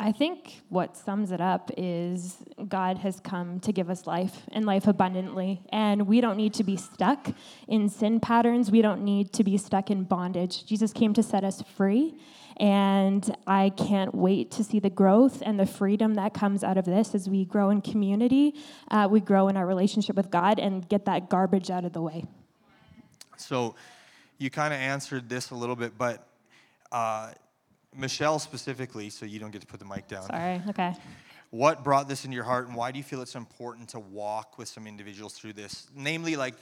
I 0.00 0.12
think 0.12 0.62
what 0.68 0.96
sums 0.96 1.32
it 1.32 1.40
up 1.40 1.72
is 1.76 2.36
God 2.68 2.98
has 2.98 3.18
come 3.18 3.58
to 3.60 3.72
give 3.72 3.90
us 3.90 4.06
life 4.06 4.42
and 4.52 4.64
life 4.64 4.86
abundantly. 4.86 5.60
And 5.70 6.06
we 6.06 6.20
don't 6.20 6.36
need 6.36 6.54
to 6.54 6.62
be 6.62 6.76
stuck 6.76 7.34
in 7.66 7.88
sin 7.88 8.20
patterns. 8.20 8.70
We 8.70 8.80
don't 8.80 9.02
need 9.02 9.32
to 9.32 9.42
be 9.42 9.58
stuck 9.58 9.90
in 9.90 10.04
bondage. 10.04 10.64
Jesus 10.64 10.92
came 10.92 11.14
to 11.14 11.22
set 11.22 11.42
us 11.42 11.62
free. 11.62 12.14
And 12.58 13.36
I 13.48 13.70
can't 13.70 14.14
wait 14.14 14.52
to 14.52 14.62
see 14.62 14.78
the 14.78 14.90
growth 14.90 15.42
and 15.44 15.58
the 15.58 15.66
freedom 15.66 16.14
that 16.14 16.32
comes 16.32 16.62
out 16.62 16.78
of 16.78 16.84
this 16.84 17.12
as 17.12 17.28
we 17.28 17.44
grow 17.44 17.70
in 17.70 17.80
community, 17.80 18.54
uh, 18.90 19.08
we 19.10 19.20
grow 19.20 19.48
in 19.48 19.56
our 19.56 19.66
relationship 19.66 20.16
with 20.16 20.30
God, 20.30 20.58
and 20.58 20.88
get 20.88 21.04
that 21.04 21.28
garbage 21.28 21.70
out 21.70 21.84
of 21.84 21.92
the 21.92 22.02
way. 22.02 22.24
So, 23.36 23.76
you 24.38 24.50
kind 24.50 24.74
of 24.74 24.80
answered 24.80 25.28
this 25.28 25.50
a 25.50 25.54
little 25.54 25.76
bit, 25.76 25.96
but 25.96 26.26
uh, 26.90 27.30
Michelle 27.98 28.38
specifically, 28.38 29.10
so 29.10 29.26
you 29.26 29.38
don't 29.38 29.50
get 29.50 29.60
to 29.60 29.66
put 29.66 29.80
the 29.80 29.86
mic 29.86 30.06
down. 30.06 30.22
Sorry, 30.28 30.62
okay. 30.68 30.94
What 31.50 31.82
brought 31.82 32.08
this 32.08 32.24
into 32.24 32.34
your 32.34 32.44
heart, 32.44 32.68
and 32.68 32.76
why 32.76 32.92
do 32.92 32.98
you 32.98 33.04
feel 33.04 33.20
it's 33.20 33.34
important 33.34 33.88
to 33.90 33.98
walk 33.98 34.56
with 34.56 34.68
some 34.68 34.86
individuals 34.86 35.32
through 35.32 35.54
this? 35.54 35.88
Namely, 35.94 36.36
like, 36.36 36.54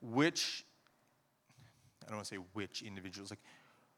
which, 0.00 0.64
I 2.02 2.06
don't 2.08 2.16
want 2.16 2.26
to 2.28 2.34
say 2.34 2.40
which 2.52 2.82
individuals, 2.82 3.30
like, 3.30 3.40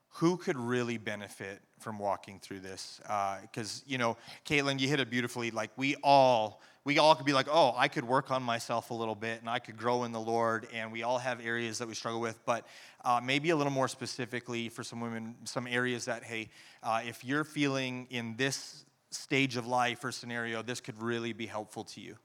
who 0.09 0.37
could 0.37 0.57
really 0.57 0.99
benefit 0.99 1.61
from 1.81 1.99
walking 1.99 2.39
through 2.39 2.61
this? 2.61 3.01
Because, 3.43 3.83
uh, 3.83 3.89
you 3.89 3.99
know, 3.99 4.17
Caitlin, 4.45 4.79
you 4.79 4.87
hit 4.87 5.01
it 5.01 5.11
beautifully. 5.11 5.51
Like, 5.51 5.71
we 5.77 5.97
all, 6.03 6.61
we 6.85 6.99
all 6.99 7.15
could 7.15 7.25
be 7.25 7.33
like, 7.33 7.47
oh, 7.51 7.75
I 7.77 7.89
could 7.89 8.05
work 8.05 8.31
on 8.31 8.43
myself 8.43 8.91
a 8.91 8.95
little 8.95 9.15
bit 9.15 9.41
and 9.41 9.49
I 9.49 9.59
could 9.59 9.77
grow 9.77 10.05
in 10.05 10.13
the 10.13 10.21
Lord. 10.21 10.67
And 10.73 10.93
we 10.93 11.03
all 11.03 11.19
have 11.19 11.45
areas 11.45 11.79
that 11.79 11.89
we 11.89 11.95
struggle 11.95 12.21
with. 12.21 12.39
But 12.45 12.67
uh, 13.05 13.21
maybe 13.25 13.51
a 13.51 13.57
little 13.57 13.73
more 13.73 13.89
specifically 13.89 14.69
for 14.69 14.85
some 14.85 15.01
women, 15.01 15.35
some 15.45 15.67
areas 15.67 16.05
that, 16.05 16.25
hey, 16.25 16.51
uh, 16.83 17.01
if 17.07 17.25
you're 17.25 17.45
feeling 17.45 18.07
in 18.11 18.37
this 18.37 18.85
stage 19.11 19.57
of 19.57 19.67
life 19.67 20.05
or 20.05 20.13
scenario, 20.13 20.63
this 20.63 20.81
could 20.81 21.01
really 21.01 21.33
be 21.33 21.47
helpful 21.47 21.85
to 21.85 22.01
you. 22.01 22.17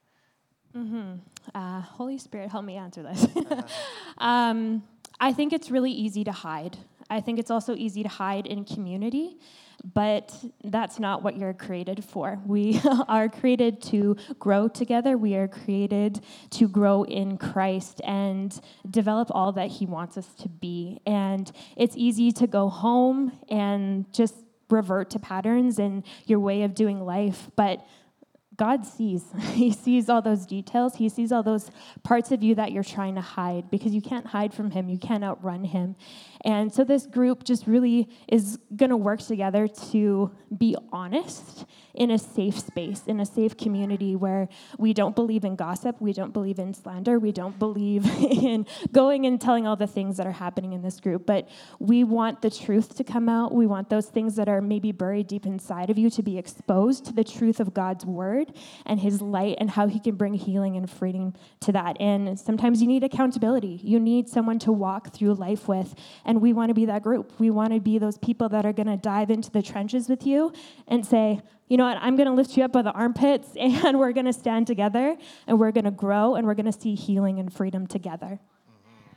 Mm-hmm. 0.76 1.14
Uh, 1.56 1.82
Holy 1.82 2.18
Spirit, 2.18 2.50
help 2.52 2.66
me 2.66 2.76
answer 2.76 3.02
this. 3.02 3.28
um, 4.18 4.84
I 5.20 5.34
think 5.34 5.54
it's 5.54 5.72
really 5.72 5.92
easy 5.92 6.24
to 6.26 6.32
hide. 6.32 6.78
I 7.10 7.22
think 7.22 7.40
it's 7.40 7.50
also 7.50 7.76
easy 7.76 8.04
to 8.04 8.10
hide 8.10 8.46
in 8.46 8.66
community, 8.66 9.38
but 9.82 10.36
that's 10.64 11.00
not 11.00 11.24
what 11.24 11.38
you're 11.38 11.54
created 11.54 12.04
for. 12.04 12.40
We 12.46 12.80
are 13.08 13.30
created 13.30 13.82
to 13.84 14.16
grow 14.40 14.68
together. 14.68 15.18
We 15.18 15.36
are 15.36 15.48
created 15.48 16.22
to 16.52 16.68
grow 16.68 17.04
in 17.04 17.38
Christ 17.38 18.02
and 18.04 18.60
develop 18.90 19.30
all 19.32 19.52
that 19.54 19.70
He 19.70 19.86
wants 19.86 20.18
us 20.18 20.28
to 20.40 20.50
be. 20.50 21.00
And 21.06 21.52
it's 21.76 21.96
easy 21.98 22.32
to 22.34 22.48
go 22.48 22.70
home 22.70 23.32
and 23.50 24.12
just 24.14 24.36
revert 24.70 25.10
to 25.12 25.20
patterns 25.20 25.80
and 25.80 26.04
your 26.26 26.40
way 26.40 26.64
of 26.64 26.76
doing 26.76 27.04
life, 27.04 27.50
but 27.56 27.86
God 28.60 28.86
sees. 28.86 29.24
He 29.54 29.72
sees 29.72 30.10
all 30.10 30.22
those 30.22 30.46
details. 30.46 30.96
He 30.96 31.08
sees 31.10 31.32
all 31.32 31.44
those 31.44 31.72
parts 32.04 32.32
of 32.32 32.44
you 32.44 32.56
that 32.56 32.72
you're 32.74 32.84
trying 32.84 33.16
to 33.16 33.22
hide 33.22 33.72
because 33.72 33.94
you 33.94 34.02
can't 34.02 34.28
hide 34.28 34.54
from 34.54 34.72
Him. 34.72 34.90
You 34.90 35.00
can't 35.00 35.24
outrun 35.24 35.64
Him. 35.64 35.96
And 36.46 36.74
so 36.74 36.84
this 36.84 37.06
group 37.06 37.44
just 37.44 37.68
really 37.68 38.10
is 38.28 38.60
going 38.76 38.90
to 38.92 38.98
work 38.98 39.20
together 39.20 39.68
to 39.92 40.32
be 40.56 40.76
honest 40.92 41.66
in 41.94 42.12
a 42.12 42.18
safe 42.18 42.58
space, 42.58 43.04
in 43.08 43.20
a 43.20 43.26
safe 43.26 43.58
community 43.58 44.16
where 44.16 44.48
we 44.78 44.94
don't 44.94 45.16
believe 45.16 45.44
in 45.44 45.56
gossip, 45.56 46.00
we 46.00 46.14
don't 46.14 46.32
believe 46.32 46.58
in 46.58 46.74
slander, 46.74 47.20
we 47.20 47.32
don't 47.32 47.60
believe 47.60 48.06
in 48.22 48.66
going 48.94 49.26
and 49.26 49.42
telling 49.42 49.68
all 49.68 49.76
the 49.76 49.88
things 49.88 50.16
that 50.16 50.26
are 50.26 50.32
happening 50.32 50.72
in 50.72 50.82
this 50.82 51.00
group. 51.00 51.26
But 51.26 51.50
we 51.78 52.06
want 52.06 52.42
the 52.42 52.50
truth 52.50 52.96
to 52.96 53.04
come 53.04 53.28
out. 53.28 53.54
We 53.54 53.68
want 53.68 53.90
those 53.90 54.06
things 54.06 54.36
that 54.38 54.48
are 54.48 54.62
maybe 54.62 54.94
buried 54.94 55.28
deep 55.28 55.46
inside 55.46 55.90
of 55.90 55.98
you 55.98 56.10
to 56.12 56.24
be 56.24 56.38
exposed 56.38 57.06
to 57.06 57.14
the 57.14 57.24
truth 57.24 57.60
of 57.60 57.74
God's 57.74 58.06
word 58.06 58.54
and 58.86 59.00
His 59.00 59.22
light 59.22 59.58
and 59.60 59.70
how 59.70 59.88
He 59.88 60.00
can 60.00 60.16
bring 60.16 60.36
healing 60.36 60.78
and 60.78 60.90
freedom 60.90 61.34
to 61.62 61.74
that. 61.74 62.00
And 62.00 62.40
sometimes 62.40 62.82
you 62.82 62.88
need 62.88 63.04
accountability, 63.04 63.82
you 63.84 64.00
need 64.00 64.30
someone 64.30 64.60
to 64.60 64.72
walk 64.72 65.14
through 65.14 65.34
life 65.34 65.68
with. 65.68 65.96
And 66.30 66.44
we 66.44 66.54
want 66.54 66.70
to 66.70 66.76
be 66.76 66.86
that 66.86 67.02
group. 67.02 67.34
We 67.40 67.50
want 67.50 67.74
to 67.74 67.80
be 67.80 67.98
those 67.98 68.20
people 68.20 68.50
that 68.50 68.64
are 68.64 68.72
going 68.72 68.86
to 68.86 68.98
dive 68.98 69.32
into 69.32 69.50
the 69.50 69.64
trenches 69.64 70.08
with 70.08 70.28
you 70.28 70.54
and 70.88 71.04
say, 71.04 71.42
you 71.68 71.76
know 71.76 71.86
what, 71.86 71.98
I'm 72.00 72.16
going 72.18 72.28
to 72.28 72.36
lift 72.36 72.56
you 72.56 72.64
up 72.64 72.72
by 72.72 72.84
the 72.84 72.92
armpits 72.92 73.50
and 73.60 73.98
we're 73.98 74.12
going 74.12 74.28
to 74.28 74.34
stand 74.34 74.68
together 74.68 75.18
and 75.48 75.60
we're 75.60 75.72
going 75.72 75.86
to 75.86 75.92
grow 75.92 76.36
and 76.36 76.46
we're 76.46 76.54
going 76.54 76.72
to 76.72 76.80
see 76.80 76.94
healing 76.94 77.40
and 77.40 77.52
freedom 77.52 77.88
together. 77.88 78.40
Mm-hmm. 78.40 79.16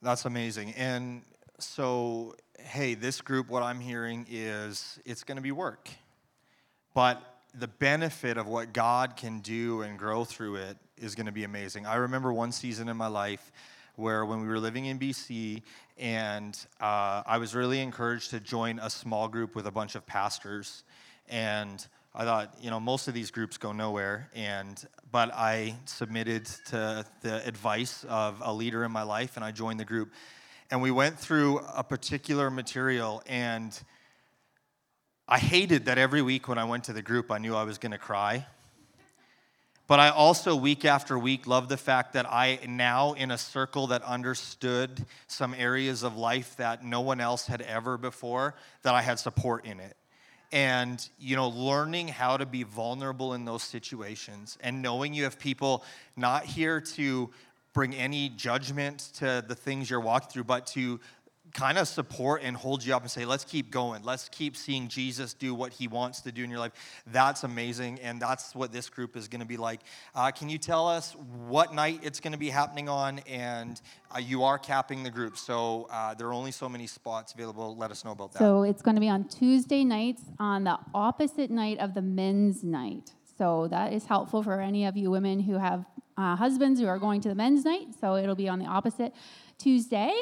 That's 0.00 0.26
amazing. 0.26 0.74
And 0.74 1.22
so, 1.58 2.36
hey, 2.60 2.94
this 2.94 3.20
group, 3.20 3.48
what 3.48 3.64
I'm 3.64 3.80
hearing 3.80 4.26
is 4.30 5.00
it's 5.04 5.24
going 5.24 5.38
to 5.38 5.42
be 5.42 5.50
work. 5.50 5.90
But 6.94 7.20
the 7.52 7.66
benefit 7.66 8.36
of 8.36 8.46
what 8.46 8.72
God 8.72 9.16
can 9.16 9.40
do 9.40 9.82
and 9.82 9.98
grow 9.98 10.24
through 10.24 10.54
it 10.54 10.76
is 10.96 11.16
going 11.16 11.26
to 11.26 11.32
be 11.32 11.42
amazing. 11.42 11.84
I 11.84 11.96
remember 11.96 12.32
one 12.32 12.52
season 12.52 12.88
in 12.88 12.96
my 12.96 13.08
life 13.08 13.50
where 13.96 14.24
when 14.24 14.40
we 14.40 14.46
were 14.46 14.58
living 14.58 14.86
in 14.86 14.98
BC, 14.98 15.62
and 15.98 16.58
uh, 16.80 17.22
I 17.26 17.38
was 17.38 17.54
really 17.54 17.80
encouraged 17.80 18.30
to 18.30 18.40
join 18.40 18.78
a 18.78 18.88
small 18.88 19.28
group 19.28 19.54
with 19.54 19.66
a 19.66 19.70
bunch 19.70 19.94
of 19.94 20.06
pastors. 20.06 20.82
And 21.28 21.86
I 22.14 22.24
thought, 22.24 22.54
you 22.60 22.70
know, 22.70 22.80
most 22.80 23.06
of 23.06 23.14
these 23.14 23.30
groups 23.30 23.58
go 23.58 23.72
nowhere. 23.72 24.30
And 24.34 24.82
but 25.12 25.32
I 25.34 25.76
submitted 25.84 26.46
to 26.66 27.04
the 27.20 27.46
advice 27.46 28.04
of 28.08 28.40
a 28.44 28.52
leader 28.52 28.84
in 28.84 28.92
my 28.92 29.02
life, 29.02 29.36
and 29.36 29.44
I 29.44 29.50
joined 29.52 29.78
the 29.78 29.84
group. 29.84 30.12
And 30.70 30.80
we 30.80 30.90
went 30.90 31.18
through 31.18 31.58
a 31.74 31.82
particular 31.82 32.50
material, 32.50 33.22
and 33.26 33.78
I 35.28 35.38
hated 35.38 35.84
that 35.86 35.98
every 35.98 36.22
week 36.22 36.48
when 36.48 36.58
I 36.58 36.64
went 36.64 36.84
to 36.84 36.92
the 36.92 37.02
group, 37.02 37.30
I 37.30 37.38
knew 37.38 37.54
I 37.54 37.64
was 37.64 37.78
going 37.78 37.92
to 37.92 37.98
cry 37.98 38.46
but 39.90 39.98
I 39.98 40.10
also, 40.10 40.54
week 40.54 40.84
after 40.84 41.18
week, 41.18 41.48
love 41.48 41.68
the 41.68 41.76
fact 41.76 42.12
that 42.12 42.24
I 42.24 42.60
now, 42.68 43.14
in 43.14 43.32
a 43.32 43.36
circle 43.36 43.88
that 43.88 44.04
understood 44.04 45.04
some 45.26 45.52
areas 45.52 46.04
of 46.04 46.16
life 46.16 46.54
that 46.58 46.84
no 46.84 47.00
one 47.00 47.20
else 47.20 47.48
had 47.48 47.60
ever 47.62 47.98
before, 47.98 48.54
that 48.82 48.94
I 48.94 49.02
had 49.02 49.18
support 49.18 49.64
in 49.64 49.80
it. 49.80 49.96
And, 50.52 51.04
you 51.18 51.34
know, 51.34 51.48
learning 51.48 52.06
how 52.06 52.36
to 52.36 52.46
be 52.46 52.62
vulnerable 52.62 53.34
in 53.34 53.44
those 53.44 53.64
situations 53.64 54.56
and 54.60 54.80
knowing 54.80 55.12
you 55.12 55.24
have 55.24 55.40
people 55.40 55.82
not 56.16 56.44
here 56.44 56.80
to 56.80 57.28
bring 57.72 57.92
any 57.92 58.28
judgment 58.28 59.10
to 59.14 59.44
the 59.48 59.56
things 59.56 59.90
you're 59.90 59.98
walking 59.98 60.28
through, 60.28 60.44
but 60.44 60.68
to 60.68 61.00
kind 61.52 61.78
of 61.78 61.88
support 61.88 62.42
and 62.44 62.56
hold 62.56 62.84
you 62.84 62.94
up 62.94 63.02
and 63.02 63.10
say, 63.10 63.24
let's 63.24 63.44
keep 63.44 63.70
going. 63.70 64.02
Let's 64.02 64.28
keep 64.28 64.56
seeing 64.56 64.88
Jesus 64.88 65.34
do 65.34 65.54
what 65.54 65.72
he 65.72 65.88
wants 65.88 66.20
to 66.22 66.32
do 66.32 66.44
in 66.44 66.50
your 66.50 66.58
life. 66.58 66.72
That's 67.06 67.44
amazing. 67.44 68.00
And 68.00 68.20
that's 68.20 68.54
what 68.54 68.72
this 68.72 68.88
group 68.88 69.16
is 69.16 69.28
going 69.28 69.40
to 69.40 69.46
be 69.46 69.56
like. 69.56 69.80
Uh, 70.14 70.30
can 70.30 70.48
you 70.48 70.58
tell 70.58 70.88
us 70.88 71.14
what 71.46 71.74
night 71.74 72.00
it's 72.02 72.20
going 72.20 72.32
to 72.32 72.38
be 72.38 72.50
happening 72.50 72.88
on? 72.88 73.20
And 73.20 73.80
uh, 74.14 74.18
you 74.18 74.44
are 74.44 74.58
capping 74.58 75.02
the 75.02 75.10
group. 75.10 75.36
So 75.36 75.88
uh, 75.90 76.14
there 76.14 76.28
are 76.28 76.32
only 76.32 76.52
so 76.52 76.68
many 76.68 76.86
spots 76.86 77.32
available. 77.32 77.76
Let 77.76 77.90
us 77.90 78.04
know 78.04 78.12
about 78.12 78.32
that. 78.32 78.38
So 78.38 78.62
it's 78.62 78.82
going 78.82 78.96
to 78.96 79.00
be 79.00 79.08
on 79.08 79.24
Tuesday 79.24 79.84
nights 79.84 80.22
on 80.38 80.64
the 80.64 80.78
opposite 80.94 81.50
night 81.50 81.78
of 81.78 81.94
the 81.94 82.02
men's 82.02 82.62
night. 82.62 83.12
So 83.38 83.68
that 83.68 83.92
is 83.92 84.06
helpful 84.06 84.42
for 84.42 84.60
any 84.60 84.84
of 84.84 84.96
you 84.96 85.10
women 85.10 85.40
who 85.40 85.54
have 85.54 85.84
uh, 86.16 86.36
husbands 86.36 86.78
who 86.78 86.86
are 86.86 86.98
going 86.98 87.20
to 87.22 87.28
the 87.28 87.34
men's 87.34 87.64
night. 87.64 87.88
So 87.98 88.16
it'll 88.16 88.34
be 88.34 88.48
on 88.48 88.58
the 88.58 88.66
opposite 88.66 89.14
Tuesday 89.56 90.12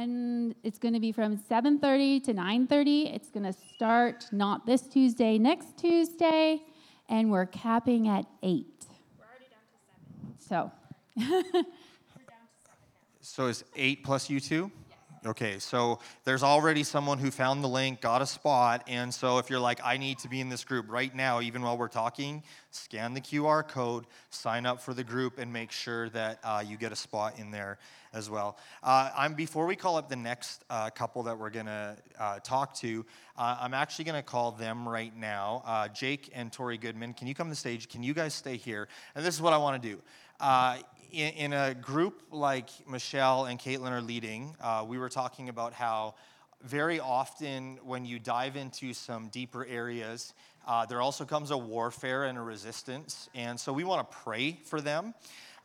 and 0.00 0.54
it's 0.62 0.78
going 0.78 0.94
to 0.94 1.00
be 1.00 1.12
from 1.12 1.36
7:30 1.36 2.24
to 2.24 2.34
9:30. 2.34 3.14
It's 3.14 3.30
going 3.30 3.44
to 3.44 3.52
start 3.52 4.26
not 4.32 4.64
this 4.64 4.82
Tuesday, 4.82 5.38
next 5.38 5.76
Tuesday, 5.76 6.62
and 7.08 7.30
we're 7.30 7.46
capping 7.46 8.08
at 8.08 8.24
8. 8.42 8.66
We're 9.18 9.24
already 9.26 9.46
down 9.50 9.64
to 10.38 10.38
7. 10.38 10.72
So 11.54 11.64
So 13.20 13.46
is 13.46 13.64
8 13.76 14.02
plus 14.02 14.28
you 14.28 14.40
two? 14.40 14.72
Okay, 15.26 15.58
so 15.58 15.98
there's 16.24 16.42
already 16.42 16.82
someone 16.82 17.18
who 17.18 17.30
found 17.30 17.62
the 17.62 17.68
link, 17.68 18.00
got 18.00 18.22
a 18.22 18.26
spot, 18.26 18.82
and 18.88 19.12
so 19.12 19.36
if 19.36 19.50
you're 19.50 19.60
like, 19.60 19.78
I 19.84 19.98
need 19.98 20.18
to 20.20 20.28
be 20.28 20.40
in 20.40 20.48
this 20.48 20.64
group 20.64 20.86
right 20.88 21.14
now, 21.14 21.42
even 21.42 21.60
while 21.60 21.76
we're 21.76 21.88
talking, 21.88 22.42
scan 22.70 23.12
the 23.12 23.20
QR 23.20 23.68
code, 23.68 24.06
sign 24.30 24.64
up 24.64 24.80
for 24.80 24.94
the 24.94 25.04
group, 25.04 25.38
and 25.38 25.52
make 25.52 25.72
sure 25.72 26.08
that 26.10 26.38
uh, 26.42 26.64
you 26.66 26.78
get 26.78 26.90
a 26.90 26.96
spot 26.96 27.38
in 27.38 27.50
there 27.50 27.78
as 28.14 28.30
well. 28.30 28.56
Uh, 28.82 29.10
I'm 29.14 29.34
before 29.34 29.66
we 29.66 29.76
call 29.76 29.98
up 29.98 30.08
the 30.08 30.16
next 30.16 30.64
uh, 30.70 30.88
couple 30.88 31.22
that 31.24 31.38
we're 31.38 31.50
gonna 31.50 31.98
uh, 32.18 32.38
talk 32.38 32.74
to. 32.76 33.04
Uh, 33.36 33.58
I'm 33.60 33.74
actually 33.74 34.06
gonna 34.06 34.22
call 34.22 34.52
them 34.52 34.88
right 34.88 35.14
now. 35.14 35.62
Uh, 35.66 35.88
Jake 35.88 36.30
and 36.32 36.50
Tori 36.50 36.78
Goodman, 36.78 37.12
can 37.12 37.26
you 37.26 37.34
come 37.34 37.48
to 37.48 37.50
the 37.50 37.56
stage? 37.56 37.90
Can 37.90 38.02
you 38.02 38.14
guys 38.14 38.32
stay 38.32 38.56
here? 38.56 38.88
And 39.14 39.22
this 39.22 39.34
is 39.34 39.42
what 39.42 39.52
I 39.52 39.58
want 39.58 39.82
to 39.82 39.86
do 39.86 40.00
in, 41.12 41.32
in, 41.34 41.52
a 41.52 41.74
group 41.74 42.22
like 42.30 42.68
Michelle 42.88 43.46
and 43.46 43.58
Caitlin 43.58 43.90
are 43.90 44.00
leading, 44.00 44.56
uh, 44.60 44.84
we 44.86 44.98
were 44.98 45.08
talking 45.08 45.48
about 45.48 45.72
how 45.72 46.14
very 46.62 47.00
often 47.00 47.78
when 47.84 48.04
you 48.04 48.18
dive 48.18 48.56
into 48.56 48.92
some 48.92 49.28
deeper 49.28 49.64
areas, 49.66 50.34
uh, 50.66 50.86
there 50.86 51.00
also 51.00 51.24
comes 51.24 51.50
a 51.50 51.56
warfare 51.56 52.24
and 52.24 52.38
a 52.38 52.40
resistance. 52.40 53.28
And 53.34 53.58
so 53.58 53.72
we 53.72 53.84
want 53.84 54.10
to 54.10 54.16
pray 54.18 54.60
for 54.64 54.80
them. 54.80 55.14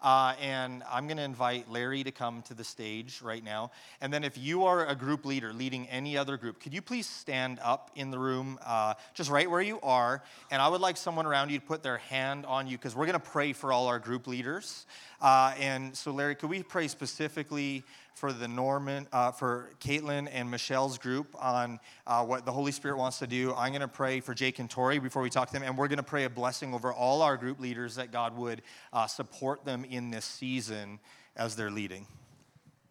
Uh, 0.06 0.36
and 0.40 0.84
I'm 0.88 1.08
going 1.08 1.18
to 1.18 1.24
invite 1.24 1.68
Larry 1.68 2.04
to 2.04 2.12
come 2.12 2.44
to 2.44 2.54
the 2.54 2.64
stage 2.64 3.24
right 3.24 3.44
now. 3.44 3.72
And 4.02 4.14
then, 4.14 4.24
if 4.24 4.38
you 4.38 4.66
are 4.66 4.86
a 4.86 4.94
group 4.94 5.26
leader 5.26 5.52
leading 5.52 5.90
any 5.90 6.16
other 6.16 6.38
group, 6.38 6.60
could 6.60 6.76
you 6.76 6.82
please 6.84 7.08
stand 7.08 7.58
up 7.64 7.90
in 7.96 8.12
the 8.12 8.20
room, 8.20 8.60
uh, 8.64 8.94
just 9.16 9.32
right 9.32 9.50
where 9.50 9.64
you 9.64 9.80
are? 9.82 10.22
And 10.52 10.62
I 10.62 10.68
would 10.68 10.80
like 10.80 10.98
someone 10.98 11.26
around 11.26 11.50
you 11.50 11.58
to 11.58 11.66
put 11.66 11.82
their 11.82 11.98
hand 11.98 12.46
on 12.46 12.68
you 12.68 12.78
because 12.78 12.96
we're 12.96 13.08
going 13.08 13.20
to 13.20 13.32
pray 13.32 13.52
for 13.52 13.74
all 13.74 13.88
our 13.88 13.98
group 13.98 14.28
leaders. 14.28 14.86
Uh, 15.20 15.56
and 15.60 15.96
so, 15.98 16.12
Larry, 16.12 16.36
could 16.36 16.52
we 16.52 16.62
pray 16.62 16.88
specifically 16.88 17.84
for 18.16 18.32
the 18.32 18.48
Norman, 18.48 19.08
uh, 19.12 19.32
for 19.32 19.72
Caitlin 19.82 20.30
and 20.32 20.50
Michelle's 20.50 20.98
group 20.98 21.36
on 21.38 21.80
uh, 22.08 22.24
what 22.24 22.46
the 22.46 22.52
Holy 22.52 22.72
Spirit 22.72 22.98
wants 22.98 23.20
to 23.20 23.28
do. 23.28 23.54
I'm 23.54 23.72
going 23.72 23.82
to 23.82 23.90
pray 23.90 24.22
for 24.22 24.34
Jake 24.34 24.58
and 24.60 24.70
Tori 24.70 25.00
before 25.00 25.22
we 25.22 25.30
talk 25.30 25.50
to 25.50 25.54
them, 25.54 25.64
and 25.64 25.78
we're 25.78 25.90
going 25.90 25.98
to 25.98 26.04
pray 26.04 26.24
a 26.24 26.30
blessing 26.30 26.74
over 26.74 26.94
all 26.94 27.22
our 27.22 27.36
group 27.36 27.60
leaders 27.60 27.96
that 27.96 28.14
God 28.14 28.38
would 28.38 28.62
uh, 28.94 29.06
support 29.06 29.66
them 29.66 29.84
in 29.84 30.12
this 30.12 30.24
season 30.24 31.00
as 31.36 31.58
they're 31.58 31.70
leading. 31.70 32.08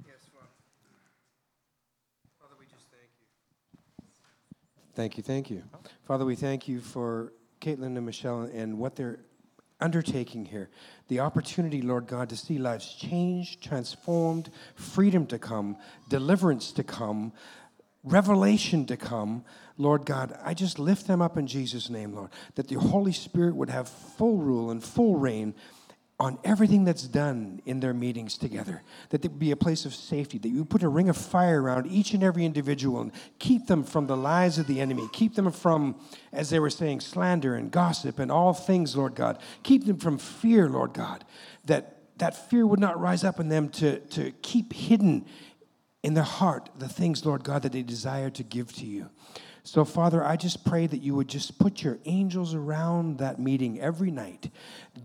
Yes, 0.07 0.17
Father. 0.31 0.47
Father, 2.39 2.55
we 2.61 2.67
just 2.67 2.85
thank 2.91 3.09
you. 3.19 4.07
Thank 4.95 5.17
you, 5.17 5.23
thank 5.23 5.51
you. 5.51 5.63
Father, 6.07 6.27
we 6.27 6.37
thank 6.37 6.69
you 6.69 6.81
for 6.81 7.33
Caitlin 7.63 7.97
and 7.97 8.05
Michelle 8.05 8.43
and 8.43 8.79
what 8.79 8.95
they're 8.95 9.21
undertaking 9.85 10.47
here. 10.47 10.71
The 11.09 11.21
opportunity, 11.21 11.83
Lord 11.83 12.07
God, 12.07 12.31
to 12.31 12.37
see 12.37 12.57
lives 12.57 12.95
changed, 12.95 13.63
transformed, 13.63 14.51
freedom 14.75 15.27
to 15.27 15.39
come, 15.39 15.77
deliverance 16.09 16.73
to 16.73 16.83
come, 16.83 17.35
revelation 18.03 18.87
to 18.87 18.97
come, 18.97 19.45
Lord 19.77 20.07
God, 20.07 20.39
I 20.43 20.55
just 20.55 20.79
lift 20.79 21.07
them 21.07 21.21
up 21.21 21.37
in 21.37 21.47
Jesus' 21.47 21.91
name, 21.91 22.15
Lord, 22.15 22.31
that 22.55 22.69
the 22.69 22.79
Holy 22.79 23.13
Spirit 23.13 23.57
would 23.57 23.69
have 23.69 23.89
full 23.89 24.39
rule 24.39 24.71
and 24.71 24.83
full 24.83 25.17
reign 25.17 25.55
on 26.21 26.39
everything 26.45 26.85
that's 26.85 27.09
done 27.09 27.61
in 27.67 27.81
their 27.81 27.93
meetings 27.93 28.39
together. 28.39 28.83
That 29.11 29.23
there 29.23 29.31
be 29.31 29.51
a 29.51 29.57
place 29.57 29.85
of 29.85 29.95
safety, 29.95 30.39
that 30.39 30.49
you 30.49 30.65
put 30.65 30.83
a 30.83 30.89
ring 30.89 31.09
of 31.09 31.17
fire 31.17 31.61
around 31.61 31.87
each 31.87 32.15
and 32.15 32.23
every 32.23 32.45
individual 32.45 33.01
and 33.01 33.13
keep 33.39 33.67
them 33.67 33.83
from 33.83 34.07
the 34.07 34.17
lies 34.17 34.59
of 34.59 34.67
the 34.67 34.81
enemy. 34.81 35.09
Keep 35.13 35.35
them 35.35 35.51
from, 35.51 35.97
as 36.33 36.51
they 36.51 36.61
were 36.61 36.71
saying, 36.71 37.01
slander 37.01 37.57
and 37.57 37.71
gossip 37.71 38.19
and 38.19 38.31
all 38.31 38.55
things, 38.55 38.97
Lord 38.97 39.15
God. 39.17 39.39
Keep 39.65 39.87
them 39.87 39.97
from 39.97 40.19
fear, 40.19 40.69
Lord 40.69 40.93
God. 40.93 41.25
That 41.65 41.95
that 42.19 42.49
fear 42.49 42.67
would 42.67 42.81
not 42.81 43.01
rise 43.01 43.25
up 43.25 43.41
in 43.41 43.49
them 43.49 43.69
to, 43.69 43.99
to 43.99 44.31
keep 44.43 44.73
hidden 44.73 45.27
in 46.03 46.15
their 46.15 46.23
heart 46.23 46.71
the 46.79 46.89
things, 46.89 47.25
Lord 47.25 47.45
God, 47.45 47.63
that 47.63 47.73
they 47.73 47.83
desire 47.83 48.31
to 48.31 48.43
give 48.43 48.73
to 48.75 48.87
you. 48.87 49.11
So, 49.65 49.85
Father, 49.85 50.23
I 50.23 50.37
just 50.37 50.65
pray 50.65 50.87
that 50.87 50.99
you 50.99 51.15
would 51.15 51.29
just 51.29 51.59
put 51.59 51.83
your 51.83 51.99
angels 52.05 52.55
around 52.55 53.19
that 53.19 53.39
meeting 53.39 53.81
every 53.81 54.11
night, 54.11 54.51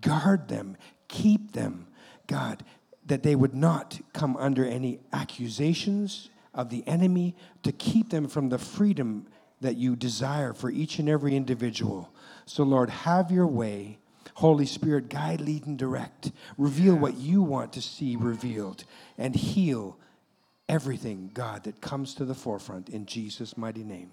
guard 0.01 0.49
them, 0.49 0.75
keep 1.09 1.51
them, 1.51 1.87
God, 2.27 2.63
that 3.05 3.23
they 3.23 3.35
would 3.35 3.53
not 3.53 3.99
come 4.13 4.37
under 4.37 4.63
any 4.63 5.01
accusations 5.11 6.29
of 6.53 6.69
the 6.69 6.87
enemy, 6.87 7.35
to 7.63 7.71
keep 7.71 8.09
them 8.09 8.27
from 8.27 8.49
the 8.49 8.57
freedom 8.57 9.27
that 9.61 9.75
you 9.75 9.95
desire 9.95 10.53
for 10.53 10.69
each 10.69 10.99
and 10.99 11.09
every 11.09 11.35
individual. 11.35 12.11
So, 12.45 12.63
Lord, 12.63 12.89
have 12.89 13.31
your 13.31 13.47
way. 13.47 13.99
Holy 14.35 14.65
Spirit, 14.65 15.09
guide, 15.09 15.41
lead, 15.41 15.67
and 15.67 15.77
direct. 15.77 16.31
Reveal 16.57 16.95
what 16.95 17.17
you 17.17 17.41
want 17.43 17.73
to 17.73 17.81
see 17.81 18.15
revealed 18.15 18.85
and 19.17 19.35
heal 19.35 19.97
everything, 20.69 21.31
God, 21.33 21.63
that 21.63 21.81
comes 21.81 22.13
to 22.15 22.25
the 22.25 22.35
forefront 22.35 22.89
in 22.89 23.05
Jesus' 23.05 23.57
mighty 23.57 23.83
name. 23.83 24.11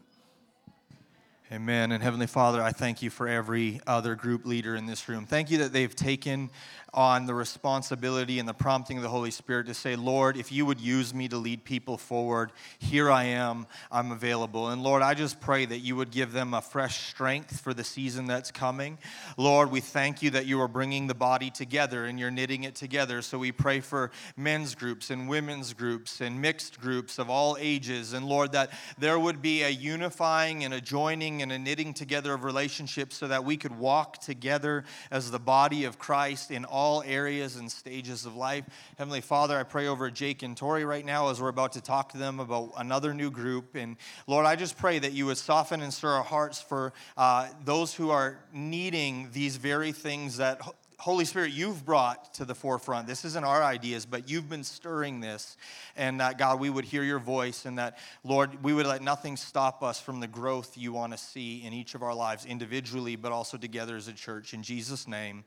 Amen. 1.53 1.93
And 1.93 2.03
Heavenly 2.03 2.27
Father, 2.27 2.61
I 2.61 2.73
thank 2.73 3.03
you 3.03 3.11
for 3.11 3.29
every 3.29 3.81
other 3.87 4.17
group 4.17 4.47
leader 4.47 4.75
in 4.75 4.87
this 4.87 5.09
room. 5.09 5.27
Thank 5.27 5.49
you 5.49 5.59
that 5.59 5.73
they've 5.73 5.95
taken 5.95 6.51
on 6.93 7.27
the 7.27 7.35
responsibility 7.35 8.39
and 8.39 8.49
the 8.49 8.55
prompting 8.55 8.97
of 8.97 9.03
the 9.03 9.09
Holy 9.09 9.31
Spirit 9.31 9.67
to 9.67 9.75
say, 9.75 9.97
Lord, 9.97 10.39
if 10.39 10.51
you 10.51 10.65
would 10.65 10.81
use 10.81 11.13
me 11.13 11.29
to 11.29 11.37
lead 11.37 11.63
people 11.63 11.99
forward, 11.99 12.53
here 12.79 13.11
I 13.11 13.25
am, 13.25 13.67
I'm 13.93 14.13
available. 14.13 14.71
And 14.71 14.83
Lord, 14.83 15.03
I 15.03 15.13
just 15.13 15.39
pray 15.39 15.67
that 15.67 15.81
you 15.81 15.95
would 15.95 16.11
give 16.11 16.33
them 16.33 16.55
a 16.55 16.63
fresh 16.63 17.07
strength 17.11 17.61
for 17.61 17.75
the 17.75 17.85
season 17.85 18.27
that's 18.27 18.51
coming. 18.51 18.97
Lord, 19.37 19.71
we 19.71 19.81
thank 19.81 20.23
you 20.23 20.31
that 20.31 20.47
you 20.47 20.61
are 20.63 20.69
bringing 20.69 21.07
the 21.07 21.15
body 21.15 21.51
together 21.51 22.07
and 22.07 22.19
you're 22.19 22.31
knitting 22.31 22.65
it 22.65 22.75
together. 22.75 23.21
So 23.21 23.39
we 23.39 23.53
pray 23.53 23.81
for 23.81 24.11
men's 24.37 24.75
groups 24.75 25.11
and 25.11 25.29
women's 25.29 25.75
groups 25.75 26.23
and 26.23 26.41
mixed 26.41 26.81
groups 26.81 27.19
of 27.19 27.29
all 27.29 27.59
ages. 27.61 28.15
And 28.15 28.25
Lord, 28.25 28.53
that 28.53 28.71
there 28.99 29.19
would 29.19 29.43
be 29.43 29.63
a 29.63 29.69
unifying 29.69 30.65
and 30.65 30.73
a 30.73 30.81
joining 30.81 31.36
and 31.43 31.53
a 31.53 31.59
knitting 31.59 31.95
together 31.95 32.35
of 32.35 32.45
relationships 32.45 33.17
so 33.17 33.29
that 33.29 33.45
we 33.45 33.57
could 33.57 33.79
walk 33.79 34.19
together 34.19 34.85
as 35.11 35.31
the 35.31 35.39
body 35.39 35.85
of 35.85 35.99
Christ 35.99 36.51
in 36.51 36.65
all 36.65 37.03
areas 37.05 37.57
and 37.57 37.71
stages 37.71 38.27
of 38.27 38.37
life. 38.37 38.65
Heavenly 38.99 39.21
Father, 39.21 39.59
I 39.59 39.63
pray 39.63 39.87
over 39.87 40.11
Jake 40.11 40.43
and 40.43 40.57
Tori 40.57 40.85
right 40.85 41.05
now 41.05 41.31
as 41.31 41.41
we're 41.41 41.49
about 41.49 41.73
to 41.73 41.81
talk 41.81 42.13
to 42.13 42.19
them 42.19 42.41
about 42.41 42.73
another 42.77 43.15
new 43.15 43.31
group. 43.31 43.75
And 43.75 43.97
Lord, 44.27 44.47
I 44.47 44.57
just 44.57 44.77
pray 44.77 44.99
that 44.99 45.13
you 45.13 45.27
would 45.27 45.39
soften 45.39 45.81
and 45.81 45.93
stir 45.93 46.11
our 46.11 46.25
hearts 46.25 46.61
for 46.61 46.93
uh, 47.17 47.49
those 47.65 47.95
who 47.95 48.11
are 48.11 48.39
needing 48.53 49.31
these 49.33 49.57
very 49.57 49.93
things 49.93 50.39
that 50.39 50.61
Holy 50.99 51.27
Spirit, 51.27 51.53
you've 51.53 51.85
brought 51.85 52.33
to 52.35 52.45
the 52.45 52.55
forefront. 52.55 53.07
This 53.07 53.25
isn't 53.27 53.45
our 53.45 53.63
ideas, 53.63 54.07
but 54.07 54.31
you've 54.31 54.49
been 54.49 54.65
stirring 54.65 55.21
this. 55.21 55.57
And 55.95 56.21
that, 56.21 56.39
God, 56.39 56.59
we 56.59 56.71
would 56.71 56.87
hear 56.87 57.03
your 57.03 57.19
voice, 57.19 57.67
and 57.67 57.79
that, 57.79 57.99
Lord, 58.25 58.63
we 58.63 58.73
would 58.73 58.87
let 58.87 59.03
nothing 59.03 59.37
stop 59.37 59.83
us 59.83 60.01
from 60.01 60.21
the 60.21 60.27
growth 60.27 60.77
you 60.77 60.93
want 60.93 61.13
to 61.13 61.19
see 61.19 61.65
in 61.65 61.75
each 61.75 61.95
of 61.95 62.03
our 62.03 62.15
lives 62.15 62.47
individually, 62.47 63.15
but 63.15 63.31
also 63.31 63.59
together 63.59 63.97
as 63.97 64.09
a 64.09 64.13
church. 64.13 64.55
In 64.55 64.63
Jesus' 64.63 65.07
name. 65.07 65.45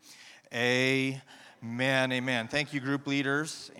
Amen. 0.54 2.12
Amen. 2.12 2.48
Thank 2.48 2.72
you, 2.72 2.80
group 2.80 3.08
leaders. 3.08 3.72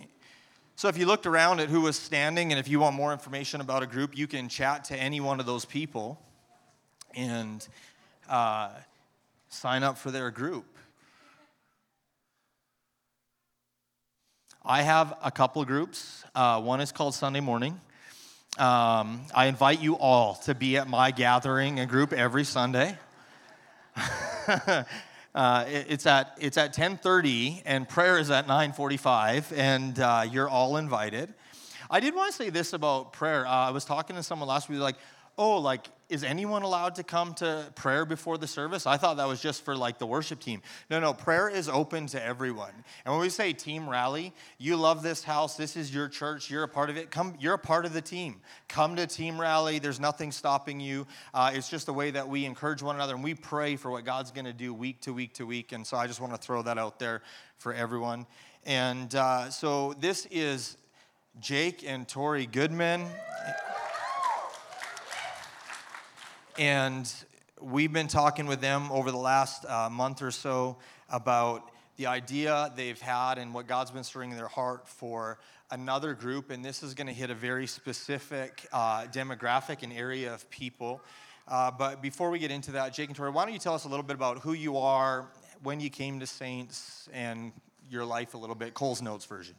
So, 0.74 0.88
if 0.88 0.98
you 0.98 1.06
looked 1.06 1.26
around 1.26 1.60
at 1.60 1.68
who 1.68 1.82
was 1.82 1.96
standing, 1.96 2.52
and 2.52 2.58
if 2.58 2.66
you 2.66 2.80
want 2.80 2.96
more 2.96 3.12
information 3.12 3.60
about 3.60 3.82
a 3.82 3.86
group, 3.86 4.16
you 4.16 4.26
can 4.26 4.48
chat 4.48 4.84
to 4.86 4.96
any 4.96 5.20
one 5.20 5.38
of 5.38 5.46
those 5.46 5.64
people 5.64 6.20
and 7.14 7.66
uh, 8.28 8.70
sign 9.48 9.82
up 9.82 9.98
for 9.98 10.10
their 10.10 10.30
group. 10.30 10.64
I 14.64 14.82
have 14.82 15.16
a 15.22 15.30
couple 15.30 15.64
groups. 15.64 16.22
Uh, 16.34 16.60
one 16.60 16.82
is 16.82 16.92
called 16.92 17.14
Sunday 17.14 17.40
Morning. 17.40 17.80
Um, 18.58 19.22
I 19.34 19.46
invite 19.46 19.80
you 19.80 19.94
all 19.94 20.34
to 20.44 20.54
be 20.54 20.76
at 20.76 20.86
my 20.86 21.12
gathering 21.12 21.80
and 21.80 21.88
group 21.88 22.12
every 22.12 22.44
Sunday. 22.44 22.96
Uh, 25.32 25.64
it's 25.68 26.06
at 26.06 26.36
it's 26.40 26.58
at 26.58 26.74
10:30 26.74 27.62
and 27.64 27.88
prayer 27.88 28.18
is 28.18 28.32
at 28.32 28.48
9:45 28.48 29.56
and 29.56 30.00
uh, 30.00 30.26
you're 30.28 30.48
all 30.48 30.76
invited. 30.76 31.32
I 31.90 31.98
did 31.98 32.14
want 32.14 32.30
to 32.30 32.36
say 32.36 32.50
this 32.50 32.72
about 32.72 33.12
prayer. 33.12 33.44
Uh, 33.44 33.50
I 33.50 33.70
was 33.72 33.84
talking 33.84 34.14
to 34.14 34.22
someone 34.22 34.48
last 34.48 34.68
week 34.68 34.78
like, 34.78 34.94
oh, 35.36 35.58
like, 35.58 35.86
is 36.08 36.22
anyone 36.22 36.62
allowed 36.62 36.96
to 36.96 37.02
come 37.02 37.34
to 37.34 37.72
prayer 37.74 38.04
before 38.04 38.38
the 38.38 38.46
service? 38.46 38.86
I 38.86 38.96
thought 38.96 39.16
that 39.16 39.26
was 39.26 39.40
just 39.40 39.64
for 39.64 39.74
like 39.74 39.98
the 39.98 40.06
worship 40.06 40.38
team. 40.38 40.62
No, 40.88 41.00
no, 41.00 41.12
prayer 41.14 41.48
is 41.48 41.68
open 41.68 42.06
to 42.08 42.22
everyone. 42.22 42.72
And 43.04 43.12
when 43.12 43.20
we 43.20 43.28
say 43.28 43.52
team 43.52 43.88
rally, 43.88 44.32
you 44.58 44.76
love 44.76 45.02
this 45.02 45.24
house, 45.24 45.56
this 45.56 45.76
is 45.76 45.92
your 45.92 46.08
church, 46.08 46.50
you're 46.50 46.62
a 46.62 46.68
part 46.68 46.90
of 46.90 46.96
it. 46.96 47.10
Come, 47.10 47.34
you're 47.40 47.54
a 47.54 47.58
part 47.58 47.86
of 47.86 47.92
the 47.92 48.02
team. 48.02 48.40
Come 48.68 48.96
to 48.96 49.06
team 49.06 49.40
rally. 49.40 49.78
There's 49.78 50.00
nothing 50.00 50.30
stopping 50.30 50.78
you. 50.78 51.06
Uh, 51.34 51.52
it's 51.54 51.68
just 51.68 51.88
a 51.88 51.92
way 51.92 52.10
that 52.12 52.28
we 52.28 52.44
encourage 52.44 52.82
one 52.82 52.96
another 52.96 53.14
and 53.14 53.24
we 53.24 53.34
pray 53.34 53.76
for 53.76 53.90
what 53.90 54.04
God's 54.04 54.30
going 54.30 54.46
to 54.46 54.52
do 54.52 54.74
week 54.74 55.00
to 55.02 55.12
week 55.12 55.34
to 55.34 55.46
week. 55.46 55.72
And 55.72 55.86
so 55.86 55.96
I 55.96 56.06
just 56.06 56.20
want 56.20 56.34
to 56.34 56.38
throw 56.38 56.62
that 56.62 56.78
out 56.78 56.98
there 57.00 57.22
for 57.58 57.72
everyone. 57.72 58.26
And 58.66 59.14
uh, 59.14 59.50
so 59.50 59.94
this 59.94 60.26
is 60.30 60.76
Jake 61.40 61.82
and 61.86 62.06
Tori 62.06 62.44
Goodman. 62.44 63.06
And 66.58 67.10
we've 67.58 67.92
been 67.92 68.08
talking 68.08 68.46
with 68.46 68.60
them 68.60 68.92
over 68.92 69.10
the 69.10 69.16
last 69.16 69.64
uh, 69.64 69.88
month 69.88 70.20
or 70.20 70.30
so 70.30 70.76
about 71.08 71.70
the 71.96 72.06
idea 72.06 72.70
they've 72.76 73.00
had 73.00 73.38
and 73.38 73.54
what 73.54 73.66
God's 73.66 73.90
been 73.90 74.04
stirring 74.04 74.32
in 74.32 74.36
their 74.36 74.48
heart 74.48 74.86
for 74.86 75.38
another 75.70 76.12
group. 76.12 76.50
And 76.50 76.62
this 76.62 76.82
is 76.82 76.92
going 76.92 77.06
to 77.06 77.12
hit 77.14 77.30
a 77.30 77.34
very 77.34 77.66
specific 77.66 78.66
uh, 78.70 79.04
demographic 79.04 79.82
and 79.82 79.94
area 79.94 80.34
of 80.34 80.48
people. 80.50 81.00
Uh, 81.48 81.70
but 81.70 82.02
before 82.02 82.30
we 82.30 82.38
get 82.38 82.50
into 82.50 82.72
that, 82.72 82.92
Jake 82.92 83.08
and 83.08 83.16
Tori, 83.16 83.30
why 83.30 83.46
don't 83.46 83.54
you 83.54 83.58
tell 83.58 83.74
us 83.74 83.84
a 83.84 83.88
little 83.88 84.02
bit 84.02 84.14
about 84.14 84.40
who 84.40 84.52
you 84.52 84.76
are, 84.76 85.26
when 85.62 85.80
you 85.80 85.88
came 85.88 86.20
to 86.20 86.26
Saints, 86.26 87.08
and 87.14 87.52
your 87.88 88.04
life 88.04 88.34
a 88.34 88.38
little 88.38 88.54
bit, 88.54 88.74
Cole's 88.74 89.00
Notes 89.00 89.24
version. 89.24 89.56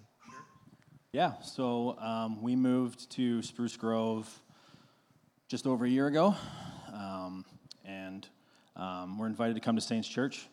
Yeah, 1.13 1.33
so 1.41 1.97
um, 1.99 2.41
we 2.41 2.55
moved 2.55 3.09
to 3.11 3.41
Spruce 3.41 3.75
Grove 3.75 4.29
just 5.49 5.67
over 5.67 5.83
a 5.83 5.89
year 5.89 6.07
ago. 6.07 6.33
Um, 6.93 7.43
and 7.83 8.25
um, 8.77 9.19
we're 9.19 9.27
invited 9.27 9.55
to 9.55 9.59
come 9.59 9.75
to 9.75 9.81
Saints 9.81 10.07
Church 10.07 10.47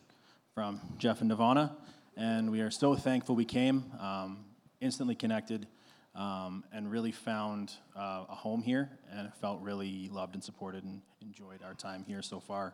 from 0.53 0.81
Jeff 0.97 1.21
and 1.21 1.29
Nirvana. 1.29 1.77
And 2.17 2.51
we 2.51 2.59
are 2.59 2.71
so 2.71 2.93
thankful 2.93 3.35
we 3.35 3.45
came, 3.45 3.85
um, 4.01 4.43
instantly 4.81 5.15
connected, 5.15 5.65
um, 6.13 6.65
and 6.73 6.91
really 6.91 7.13
found 7.13 7.71
uh, 7.95 8.25
a 8.27 8.35
home 8.35 8.61
here 8.61 8.89
and 9.13 9.33
felt 9.35 9.61
really 9.61 10.09
loved 10.11 10.33
and 10.33 10.43
supported 10.43 10.83
and 10.83 11.01
enjoyed 11.21 11.63
our 11.63 11.73
time 11.73 12.03
here 12.05 12.21
so 12.21 12.41
far. 12.41 12.73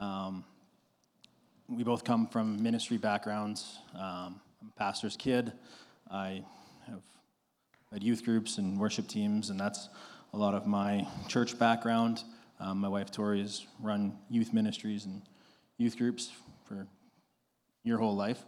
Um, 0.00 0.42
we 1.68 1.84
both 1.84 2.02
come 2.02 2.26
from 2.26 2.60
ministry 2.60 2.98
backgrounds. 2.98 3.78
I'm 3.94 4.40
a 4.66 4.76
pastor's 4.76 5.16
kid. 5.16 5.52
I 6.10 6.42
have 6.90 7.02
led 7.92 8.02
youth 8.02 8.24
groups 8.24 8.58
and 8.58 8.78
worship 8.78 9.08
teams, 9.08 9.50
and 9.50 9.58
that's 9.58 9.88
a 10.32 10.36
lot 10.36 10.54
of 10.54 10.66
my 10.66 11.06
church 11.28 11.58
background. 11.58 12.22
Um, 12.60 12.78
my 12.78 12.88
wife 12.88 13.10
Tori 13.10 13.40
has 13.40 13.66
run 13.80 14.18
youth 14.28 14.52
ministries 14.52 15.04
and 15.04 15.22
youth 15.76 15.96
groups 15.96 16.30
for 16.64 16.86
your 17.84 17.98
whole 17.98 18.16
life. 18.16 18.44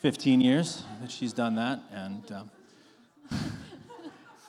15 0.00 0.40
years 0.40 0.82
that 1.00 1.10
she's 1.10 1.32
done 1.32 1.56
that, 1.56 1.80
and, 1.92 2.32
um, 2.32 2.50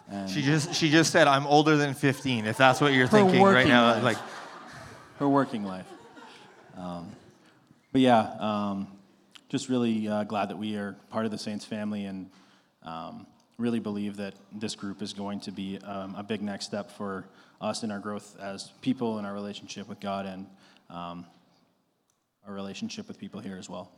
and 0.09 0.29
she 0.29 0.41
just 0.41 0.73
she 0.73 0.89
just 0.89 1.11
said, 1.11 1.27
"I'm 1.27 1.45
older 1.45 1.77
than 1.77 1.93
15." 1.93 2.45
If 2.45 2.57
that's 2.57 2.81
what 2.81 2.93
you're 2.93 3.07
thinking 3.07 3.41
right 3.43 3.67
now, 3.67 3.93
life. 3.93 4.03
like 4.03 4.17
her 5.19 5.29
working 5.29 5.63
life. 5.63 5.85
Um, 6.75 7.11
but 7.91 8.01
yeah, 8.01 8.33
um, 8.39 8.87
just 9.49 9.69
really 9.69 10.07
uh, 10.07 10.23
glad 10.23 10.49
that 10.49 10.57
we 10.57 10.75
are 10.75 10.95
part 11.11 11.25
of 11.25 11.31
the 11.31 11.37
Saints 11.37 11.65
family, 11.65 12.05
and 12.05 12.31
um, 12.83 13.27
really 13.57 13.79
believe 13.79 14.17
that 14.17 14.33
this 14.51 14.75
group 14.75 15.01
is 15.01 15.13
going 15.13 15.39
to 15.41 15.51
be 15.51 15.79
um, 15.79 16.15
a 16.15 16.23
big 16.23 16.41
next 16.41 16.65
step 16.65 16.91
for 16.91 17.25
us 17.61 17.83
in 17.83 17.91
our 17.91 17.99
growth 17.99 18.35
as 18.41 18.71
people 18.81 19.19
in 19.19 19.25
our 19.25 19.33
relationship 19.33 19.87
with 19.87 19.99
God 19.99 20.25
and 20.25 20.47
um, 20.89 21.25
our 22.47 22.53
relationship 22.53 23.07
with 23.07 23.17
people 23.17 23.39
here 23.39 23.57
as 23.57 23.69
well. 23.69 23.91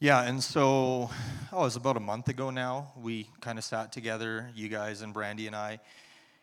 Yeah, 0.00 0.22
and 0.22 0.42
so, 0.42 1.10
oh, 1.52 1.60
it 1.60 1.64
was 1.64 1.74
about 1.74 1.96
a 1.96 2.00
month 2.00 2.28
ago 2.28 2.50
now. 2.50 2.92
We 2.96 3.28
kind 3.40 3.58
of 3.58 3.64
sat 3.64 3.90
together, 3.92 4.48
you 4.54 4.68
guys 4.68 5.02
and 5.02 5.12
Brandy 5.12 5.48
and 5.48 5.56
I, 5.56 5.80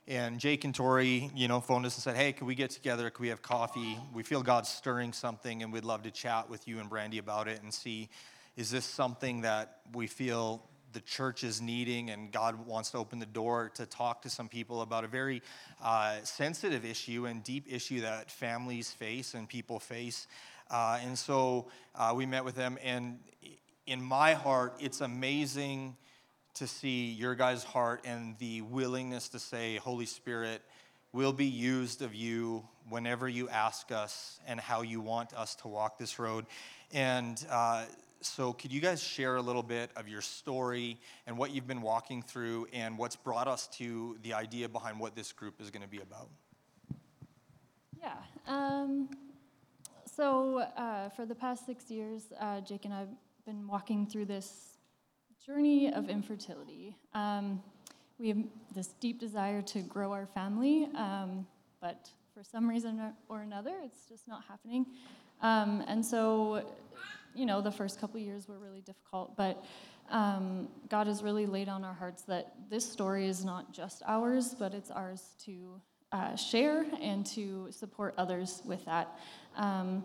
and 0.07 0.39
Jake 0.39 0.65
and 0.65 0.75
Tori, 0.75 1.31
you 1.33 1.47
know, 1.47 1.61
phoned 1.61 1.85
us 1.85 1.95
and 1.95 2.03
said, 2.03 2.17
"Hey, 2.17 2.33
can 2.33 2.47
we 2.47 2.55
get 2.55 2.69
together? 2.69 3.09
Can 3.09 3.23
we 3.23 3.29
have 3.29 3.41
coffee? 3.41 3.97
We 4.13 4.23
feel 4.23 4.43
God's 4.43 4.67
stirring 4.67 5.13
something, 5.13 5.63
and 5.63 5.71
we'd 5.71 5.85
love 5.85 6.03
to 6.03 6.11
chat 6.11 6.49
with 6.49 6.67
you 6.67 6.79
and 6.79 6.89
Brandy 6.89 7.17
about 7.17 7.47
it 7.47 7.63
and 7.63 7.73
see, 7.73 8.09
is 8.55 8.71
this 8.71 8.85
something 8.85 9.41
that 9.41 9.79
we 9.93 10.07
feel 10.07 10.63
the 10.93 11.01
church 11.01 11.43
is 11.43 11.61
needing, 11.61 12.09
and 12.09 12.31
God 12.31 12.65
wants 12.65 12.91
to 12.91 12.97
open 12.97 13.19
the 13.19 13.25
door 13.25 13.69
to 13.75 13.85
talk 13.85 14.21
to 14.21 14.29
some 14.29 14.47
people 14.47 14.81
about 14.81 15.03
a 15.03 15.07
very 15.07 15.41
uh, 15.83 16.15
sensitive 16.23 16.85
issue 16.85 17.25
and 17.25 17.43
deep 17.43 17.65
issue 17.69 18.01
that 18.01 18.31
families 18.31 18.91
face 18.91 19.33
and 19.33 19.47
people 19.47 19.79
face." 19.79 20.27
Uh, 20.71 20.99
and 21.03 21.17
so 21.17 21.67
uh, 21.95 22.13
we 22.15 22.25
met 22.25 22.45
with 22.45 22.55
them, 22.55 22.77
and 22.81 23.19
in 23.85 24.01
my 24.01 24.33
heart, 24.33 24.73
it's 24.79 25.01
amazing 25.01 25.95
to 26.55 26.65
see 26.65 27.11
your 27.11 27.35
guys' 27.35 27.63
heart 27.63 28.01
and 28.05 28.37
the 28.39 28.61
willingness 28.61 29.29
to 29.29 29.39
say, 29.39 29.75
Holy 29.75 30.05
Spirit, 30.05 30.61
will 31.11 31.33
be 31.33 31.45
used 31.45 32.01
of 32.01 32.15
you 32.15 32.63
whenever 32.89 33.27
you 33.27 33.47
ask 33.49 33.91
us 33.91 34.39
and 34.47 34.59
how 34.59 34.81
you 34.81 35.01
want 35.01 35.33
us 35.33 35.55
to 35.55 35.67
walk 35.67 35.97
this 35.97 36.17
road. 36.17 36.45
And 36.93 37.45
uh, 37.49 37.85
so, 38.25 38.53
could 38.53 38.71
you 38.71 38.81
guys 38.81 39.01
share 39.01 39.35
a 39.35 39.41
little 39.41 39.63
bit 39.63 39.91
of 39.95 40.07
your 40.07 40.21
story 40.21 40.99
and 41.27 41.37
what 41.37 41.51
you've 41.51 41.67
been 41.67 41.81
walking 41.81 42.21
through 42.21 42.67
and 42.73 42.97
what's 42.97 43.15
brought 43.15 43.47
us 43.47 43.67
to 43.77 44.17
the 44.23 44.33
idea 44.33 44.67
behind 44.67 44.99
what 44.99 45.15
this 45.15 45.31
group 45.31 45.61
is 45.61 45.69
going 45.69 45.83
to 45.83 45.87
be 45.87 45.99
about? 45.99 46.29
Yeah. 47.99 48.15
Um, 48.47 49.09
so, 50.11 50.59
uh, 50.75 51.09
for 51.09 51.25
the 51.25 51.35
past 51.35 51.65
six 51.65 51.91
years, 51.91 52.33
uh, 52.39 52.61
Jake 52.61 52.85
and 52.85 52.93
I 52.93 52.99
have 52.99 53.09
been 53.45 53.67
walking 53.67 54.07
through 54.07 54.25
this 54.25 54.77
journey 55.45 55.93
of 55.93 56.09
infertility. 56.09 56.97
Um, 57.13 57.61
we 58.17 58.29
have 58.29 58.39
this 58.73 58.87
deep 58.99 59.19
desire 59.19 59.61
to 59.61 59.81
grow 59.81 60.11
our 60.11 60.25
family, 60.25 60.87
um, 60.95 61.45
but 61.79 62.09
for 62.33 62.43
some 62.43 62.67
reason 62.67 63.13
or 63.29 63.41
another, 63.41 63.75
it's 63.83 64.09
just 64.09 64.27
not 64.27 64.43
happening. 64.47 64.87
Um, 65.41 65.83
and 65.87 66.03
so, 66.03 66.65
you 67.35 67.45
know, 67.45 67.61
the 67.61 67.71
first 67.71 67.99
couple 67.99 68.19
years 68.19 68.47
were 68.47 68.57
really 68.57 68.81
difficult, 68.81 69.35
but 69.35 69.63
um, 70.09 70.67
God 70.89 71.07
has 71.07 71.23
really 71.23 71.45
laid 71.45 71.67
on 71.67 71.83
our 71.83 71.93
hearts 71.93 72.23
that 72.23 72.53
this 72.69 72.89
story 72.89 73.27
is 73.27 73.43
not 73.43 73.73
just 73.73 74.03
ours, 74.05 74.55
but 74.57 74.73
it's 74.73 74.91
ours 74.91 75.35
to 75.45 75.81
uh, 76.11 76.35
share 76.35 76.85
and 77.01 77.25
to 77.25 77.67
support 77.71 78.13
others 78.17 78.61
with 78.65 78.85
that. 78.85 79.19
Um, 79.55 80.03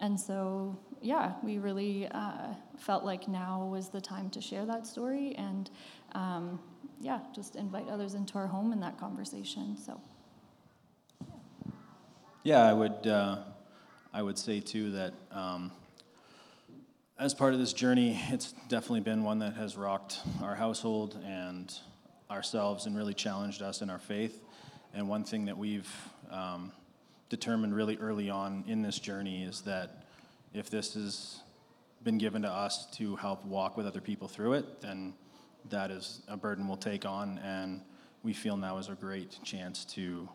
and 0.00 0.18
so, 0.18 0.76
yeah, 1.00 1.34
we 1.44 1.58
really 1.58 2.08
uh, 2.08 2.54
felt 2.78 3.04
like 3.04 3.28
now 3.28 3.68
was 3.70 3.88
the 3.88 4.00
time 4.00 4.30
to 4.30 4.40
share 4.40 4.66
that 4.66 4.86
story 4.86 5.34
and, 5.36 5.70
um, 6.12 6.58
yeah, 7.00 7.20
just 7.34 7.56
invite 7.56 7.88
others 7.88 8.14
into 8.14 8.36
our 8.38 8.46
home 8.46 8.72
in 8.72 8.80
that 8.80 8.98
conversation. 8.98 9.76
So, 9.76 10.00
yeah, 12.42 12.62
I 12.62 12.72
would, 12.72 13.06
uh, 13.06 13.38
I 14.12 14.22
would 14.22 14.38
say 14.38 14.58
too 14.58 14.90
that 14.92 15.14
um, 15.30 15.70
as 17.22 17.34
part 17.34 17.54
of 17.54 17.60
this 17.60 17.72
journey, 17.72 18.20
it's 18.30 18.52
definitely 18.66 18.98
been 18.98 19.22
one 19.22 19.38
that 19.38 19.54
has 19.54 19.76
rocked 19.76 20.18
our 20.42 20.56
household 20.56 21.16
and 21.24 21.72
ourselves 22.28 22.86
and 22.86 22.96
really 22.96 23.14
challenged 23.14 23.62
us 23.62 23.80
in 23.80 23.88
our 23.88 24.00
faith. 24.00 24.40
And 24.92 25.08
one 25.08 25.22
thing 25.22 25.44
that 25.44 25.56
we've 25.56 25.88
um, 26.32 26.72
determined 27.28 27.76
really 27.76 27.96
early 27.98 28.28
on 28.28 28.64
in 28.66 28.82
this 28.82 28.98
journey 28.98 29.44
is 29.44 29.60
that 29.60 30.04
if 30.52 30.68
this 30.68 30.94
has 30.94 31.42
been 32.02 32.18
given 32.18 32.42
to 32.42 32.50
us 32.50 32.86
to 32.96 33.14
help 33.14 33.44
walk 33.44 33.76
with 33.76 33.86
other 33.86 34.00
people 34.00 34.26
through 34.26 34.54
it, 34.54 34.80
then 34.80 35.14
that 35.70 35.92
is 35.92 36.22
a 36.26 36.36
burden 36.36 36.66
we'll 36.66 36.76
take 36.76 37.06
on, 37.06 37.38
and 37.38 37.82
we 38.24 38.32
feel 38.32 38.56
now 38.56 38.78
is 38.78 38.88
a 38.88 38.96
great 38.96 39.38
chance 39.44 39.84
to 39.84 40.28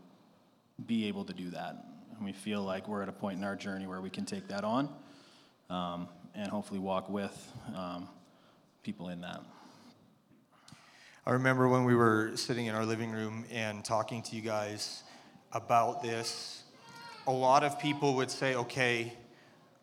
be 0.85 1.05
able 1.09 1.25
to 1.25 1.33
do 1.33 1.49
that. 1.49 1.83
And 2.15 2.23
we 2.23 2.31
feel 2.31 2.63
like 2.63 2.87
we're 2.87 3.01
at 3.01 3.09
a 3.09 3.13
point 3.13 3.39
in 3.39 3.43
our 3.43 3.57
journey 3.57 3.87
where 3.87 3.99
we 3.99 4.09
can 4.09 4.23
take 4.23 4.47
that 4.47 4.63
on 4.63 4.87
um, 5.69 6.07
and 6.37 6.47
hopefully 6.49 6.79
walk 6.79 7.09
with 7.09 7.51
um, 7.75 8.07
people 8.83 9.09
in 9.09 9.19
that. 9.21 9.41
I 11.25 11.31
remember 11.31 11.67
when 11.67 11.83
we 11.83 11.95
were 11.95 12.31
sitting 12.35 12.67
in 12.67 12.75
our 12.75 12.85
living 12.85 13.11
room 13.11 13.43
and 13.51 13.83
talking 13.83 14.21
to 14.23 14.35
you 14.37 14.41
guys 14.41 15.03
about 15.51 16.01
this 16.01 16.63
a 17.27 17.31
lot 17.31 17.65
of 17.65 17.77
people 17.77 18.15
would 18.15 18.31
say, 18.31 18.55
okay, 18.55 19.13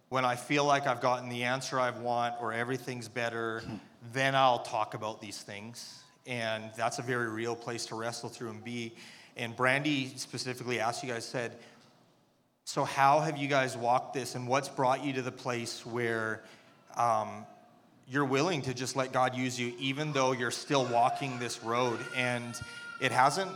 when 0.08 0.24
I 0.24 0.34
feel 0.34 0.64
like 0.64 0.86
I've 0.86 1.02
gotten 1.02 1.28
the 1.28 1.44
answer 1.44 1.78
I 1.78 1.90
want 1.90 2.34
or 2.40 2.54
everything's 2.54 3.06
better, 3.06 3.62
then 4.12 4.34
I'll 4.34 4.60
talk 4.60 4.94
about 4.94 5.20
these 5.20 5.42
things. 5.42 6.02
And 6.26 6.70
that's 6.74 6.98
a 6.98 7.02
very 7.02 7.28
real 7.28 7.54
place 7.54 7.84
to 7.86 7.96
wrestle 7.96 8.30
through 8.30 8.48
and 8.48 8.64
be. 8.64 8.94
And 9.36 9.54
Brandy 9.54 10.12
specifically 10.16 10.80
asked 10.80 11.02
you 11.02 11.10
guys, 11.10 11.26
said, 11.26 11.58
So, 12.66 12.84
how 12.84 13.20
have 13.20 13.36
you 13.36 13.46
guys 13.46 13.76
walked 13.76 14.14
this, 14.14 14.34
and 14.34 14.48
what's 14.48 14.70
brought 14.70 15.04
you 15.04 15.12
to 15.12 15.22
the 15.22 15.30
place 15.30 15.84
where 15.84 16.42
um, 16.96 17.44
you're 18.08 18.24
willing 18.24 18.62
to 18.62 18.72
just 18.72 18.96
let 18.96 19.12
God 19.12 19.36
use 19.36 19.60
you, 19.60 19.74
even 19.78 20.12
though 20.12 20.32
you're 20.32 20.50
still 20.50 20.86
walking 20.86 21.38
this 21.38 21.62
road? 21.62 21.98
And 22.16 22.58
it 23.02 23.12
hasn't 23.12 23.50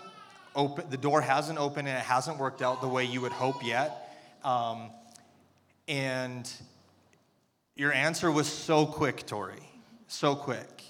open, 0.54 0.90
the 0.90 0.98
door 0.98 1.22
hasn't 1.22 1.58
opened 1.58 1.88
and 1.88 1.96
it 1.96 2.04
hasn't 2.04 2.38
worked 2.38 2.60
out 2.60 2.82
the 2.82 2.88
way 2.88 3.04
you 3.04 3.22
would 3.22 3.32
hope 3.32 3.64
yet. 3.64 4.14
Um, 4.44 4.90
and 5.88 6.50
your 7.76 7.94
answer 7.94 8.30
was 8.30 8.46
so 8.46 8.84
quick, 8.84 9.26
Tori, 9.26 9.62
so 10.06 10.34
quick. 10.36 10.82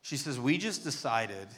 She 0.00 0.16
says, 0.16 0.40
We 0.40 0.56
just 0.56 0.82
decided 0.82 1.48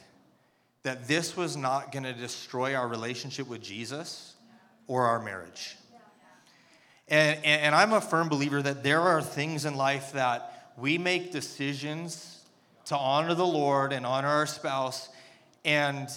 that 0.83 1.07
this 1.07 1.37
was 1.37 1.55
not 1.55 1.93
going 1.93 2.03
to 2.03 2.13
destroy 2.13 2.75
our 2.75 2.89
relationship 2.89 3.47
with 3.47 3.61
Jesus 3.61 4.33
or 4.87 5.05
our 5.05 5.21
marriage. 5.21 5.75
And, 7.09 7.43
and, 7.45 7.73
I'm 7.73 7.93
a 7.93 8.01
firm 8.01 8.27
believer 8.27 8.61
that 8.61 8.83
there 8.83 8.99
are 8.99 9.21
things 9.21 9.63
in 9.63 9.75
life 9.75 10.11
that 10.11 10.73
we 10.77 10.97
make 10.97 11.31
decisions 11.31 12.41
to 12.85 12.97
honor 12.97 13.33
the 13.33 13.45
Lord 13.45 13.93
and 13.93 14.05
honor 14.05 14.27
our 14.27 14.45
spouse, 14.45 15.07
and 15.63 16.09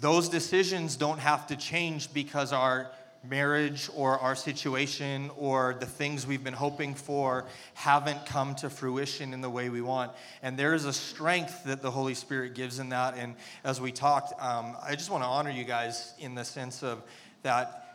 those 0.00 0.30
decisions 0.30 0.96
don't 0.96 1.18
have 1.18 1.46
to 1.48 1.56
change 1.56 2.14
because 2.14 2.54
our 2.54 2.90
marriage 3.24 3.90
or 3.94 4.18
our 4.18 4.34
situation 4.34 5.30
or 5.36 5.76
the 5.80 5.86
things 5.86 6.26
we've 6.26 6.44
been 6.44 6.54
hoping 6.54 6.94
for 6.94 7.44
haven't 7.74 8.24
come 8.26 8.54
to 8.54 8.70
fruition 8.70 9.34
in 9.34 9.40
the 9.40 9.50
way 9.50 9.68
we 9.68 9.80
want. 9.80 10.12
And 10.42 10.56
there 10.56 10.74
is 10.74 10.84
a 10.84 10.92
strength 10.92 11.64
that 11.64 11.82
the 11.82 11.90
Holy 11.90 12.14
Spirit 12.14 12.54
gives 12.54 12.78
in 12.78 12.90
that. 12.90 13.16
And 13.16 13.34
as 13.64 13.80
we 13.80 13.92
talked, 13.92 14.32
um, 14.40 14.76
I 14.82 14.94
just 14.94 15.10
want 15.10 15.24
to 15.24 15.28
honor 15.28 15.50
you 15.50 15.64
guys 15.64 16.14
in 16.18 16.34
the 16.34 16.44
sense 16.44 16.82
of 16.82 17.02
that 17.42 17.87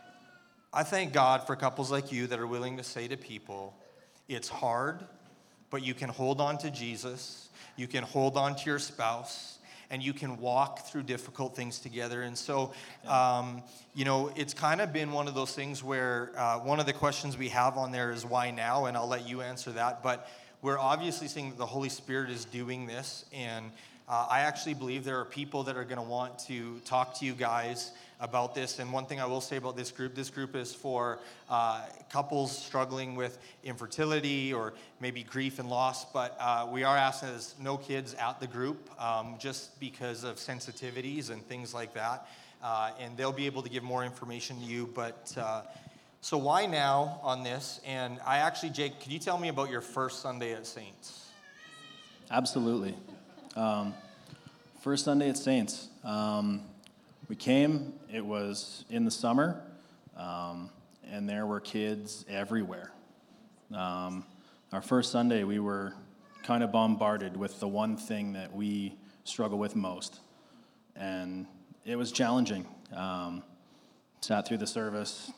I 0.76 0.82
thank 0.82 1.12
God 1.12 1.46
for 1.46 1.54
couples 1.54 1.92
like 1.92 2.10
you 2.10 2.26
that 2.26 2.40
are 2.40 2.48
willing 2.48 2.78
to 2.78 2.82
say 2.82 3.06
to 3.06 3.16
people, 3.16 3.76
it's 4.28 4.48
hard, 4.48 5.04
but 5.70 5.84
you 5.84 5.94
can 5.94 6.08
hold 6.08 6.40
on 6.40 6.58
to 6.58 6.70
Jesus, 6.72 7.48
you 7.76 7.86
can 7.86 8.02
hold 8.02 8.36
on 8.36 8.56
to 8.56 8.66
your 8.66 8.80
spouse 8.80 9.60
and 9.88 10.02
you 10.02 10.12
can 10.12 10.36
walk 10.38 10.88
through 10.88 11.04
difficult 11.04 11.54
things 11.54 11.78
together. 11.78 12.22
And 12.22 12.36
so, 12.36 12.72
um, 13.06 13.62
you 13.94 14.04
know, 14.04 14.32
it's 14.34 14.52
kind 14.52 14.80
of 14.80 14.92
been 14.92 15.12
one 15.12 15.28
of 15.28 15.36
those 15.36 15.54
things 15.54 15.84
where 15.84 16.32
uh, 16.36 16.58
one 16.58 16.80
of 16.80 16.86
the 16.86 16.92
questions 16.92 17.38
we 17.38 17.50
have 17.50 17.76
on 17.76 17.92
there 17.92 18.10
is 18.10 18.26
why 18.26 18.50
now, 18.50 18.86
and 18.86 18.96
I'll 18.96 19.06
let 19.06 19.28
you 19.28 19.42
answer 19.42 19.70
that. 19.72 20.02
But 20.02 20.28
we're 20.60 20.78
obviously 20.78 21.28
seeing 21.28 21.50
that 21.50 21.58
the 21.58 21.66
Holy 21.66 21.88
Spirit 21.88 22.30
is 22.30 22.46
doing 22.46 22.88
this, 22.88 23.26
and 23.32 23.70
uh, 24.08 24.26
I 24.28 24.40
actually 24.40 24.74
believe 24.74 25.04
there 25.04 25.20
are 25.20 25.24
people 25.24 25.62
that 25.64 25.76
are 25.76 25.84
going 25.84 25.98
to 25.98 26.02
want 26.02 26.40
to 26.48 26.80
talk 26.80 27.16
to 27.20 27.24
you 27.24 27.32
guys 27.34 27.92
about 28.20 28.54
this. 28.54 28.78
And 28.78 28.92
one 28.92 29.06
thing 29.06 29.20
I 29.20 29.26
will 29.26 29.40
say 29.40 29.56
about 29.56 29.76
this 29.76 29.90
group 29.90 30.14
this 30.14 30.30
group 30.30 30.54
is 30.56 30.74
for 30.74 31.18
uh, 31.50 31.84
couples 32.10 32.56
struggling 32.56 33.14
with 33.14 33.38
infertility 33.62 34.52
or 34.52 34.74
maybe 35.00 35.22
grief 35.22 35.58
and 35.58 35.68
loss. 35.68 36.04
But 36.04 36.36
uh, 36.40 36.68
we 36.70 36.84
are 36.84 36.96
asking 36.96 37.30
there's 37.30 37.54
no 37.60 37.76
kids 37.76 38.14
at 38.14 38.40
the 38.40 38.46
group 38.46 38.90
um, 39.00 39.36
just 39.38 39.78
because 39.80 40.24
of 40.24 40.36
sensitivities 40.36 41.30
and 41.30 41.44
things 41.46 41.74
like 41.74 41.94
that. 41.94 42.28
Uh, 42.62 42.92
and 42.98 43.16
they'll 43.16 43.32
be 43.32 43.46
able 43.46 43.62
to 43.62 43.68
give 43.68 43.82
more 43.82 44.04
information 44.04 44.58
to 44.58 44.64
you. 44.64 44.90
But 44.94 45.34
uh, 45.36 45.62
so, 46.22 46.38
why 46.38 46.64
now 46.64 47.20
on 47.22 47.42
this? 47.42 47.80
And 47.86 48.18
I 48.24 48.38
actually, 48.38 48.70
Jake, 48.70 48.98
could 49.00 49.12
you 49.12 49.18
tell 49.18 49.36
me 49.36 49.48
about 49.48 49.68
your 49.68 49.82
first 49.82 50.22
Sunday 50.22 50.54
at 50.54 50.66
Saints? 50.66 51.28
Absolutely. 52.30 52.96
Um, 53.54 53.92
first 54.80 55.04
Sunday 55.04 55.28
at 55.28 55.36
Saints. 55.36 55.88
Um, 56.02 56.62
we 57.28 57.36
came, 57.36 57.94
it 58.12 58.24
was 58.24 58.84
in 58.90 59.04
the 59.04 59.10
summer, 59.10 59.62
um, 60.16 60.70
and 61.10 61.28
there 61.28 61.46
were 61.46 61.60
kids 61.60 62.24
everywhere. 62.28 62.92
Um, 63.74 64.24
our 64.72 64.82
first 64.82 65.10
Sunday, 65.10 65.44
we 65.44 65.58
were 65.58 65.94
kind 66.42 66.62
of 66.62 66.70
bombarded 66.70 67.36
with 67.36 67.60
the 67.60 67.68
one 67.68 67.96
thing 67.96 68.34
that 68.34 68.54
we 68.54 68.94
struggle 69.24 69.58
with 69.58 69.74
most. 69.74 70.20
And 70.96 71.46
it 71.86 71.96
was 71.96 72.12
challenging. 72.12 72.66
Um, 72.94 73.42
sat 74.20 74.46
through 74.46 74.58
the 74.58 74.66
service. 74.66 75.32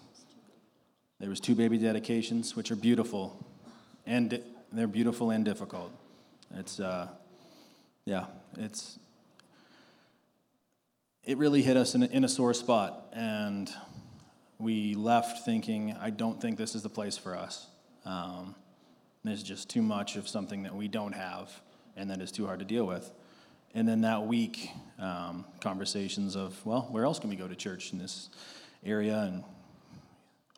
There 1.18 1.28
was 1.28 1.40
two 1.40 1.54
baby 1.54 1.78
dedications, 1.78 2.54
which 2.56 2.70
are 2.70 2.76
beautiful, 2.76 3.44
and 4.06 4.42
they're 4.72 4.86
beautiful 4.86 5.30
and 5.30 5.44
difficult. 5.44 5.92
It's, 6.54 6.78
uh, 6.78 7.08
yeah, 8.04 8.26
it's 8.58 8.98
it 11.26 11.38
really 11.38 11.60
hit 11.60 11.76
us 11.76 11.96
in 11.96 12.04
a, 12.04 12.06
in 12.06 12.22
a 12.22 12.28
sore 12.28 12.54
spot, 12.54 13.08
and 13.12 13.68
we 14.58 14.94
left 14.94 15.44
thinking, 15.44 15.94
I 16.00 16.10
don't 16.10 16.40
think 16.40 16.56
this 16.56 16.76
is 16.76 16.82
the 16.82 16.88
place 16.88 17.18
for 17.18 17.36
us. 17.36 17.66
Um, 18.04 18.54
there's 19.24 19.42
just 19.42 19.68
too 19.68 19.82
much 19.82 20.14
of 20.14 20.28
something 20.28 20.62
that 20.62 20.74
we 20.74 20.86
don't 20.86 21.14
have, 21.14 21.50
and 21.96 22.08
that 22.10 22.20
is 22.20 22.30
too 22.30 22.46
hard 22.46 22.60
to 22.60 22.64
deal 22.64 22.86
with. 22.86 23.10
And 23.74 23.88
then 23.88 24.02
that 24.02 24.24
week, 24.24 24.70
um, 25.00 25.44
conversations 25.60 26.36
of, 26.36 26.64
well, 26.64 26.86
where 26.92 27.04
else 27.04 27.18
can 27.18 27.28
we 27.28 27.34
go 27.34 27.48
to 27.48 27.56
church 27.56 27.92
in 27.92 27.98
this 27.98 28.30
area? 28.84 29.18
And 29.18 29.42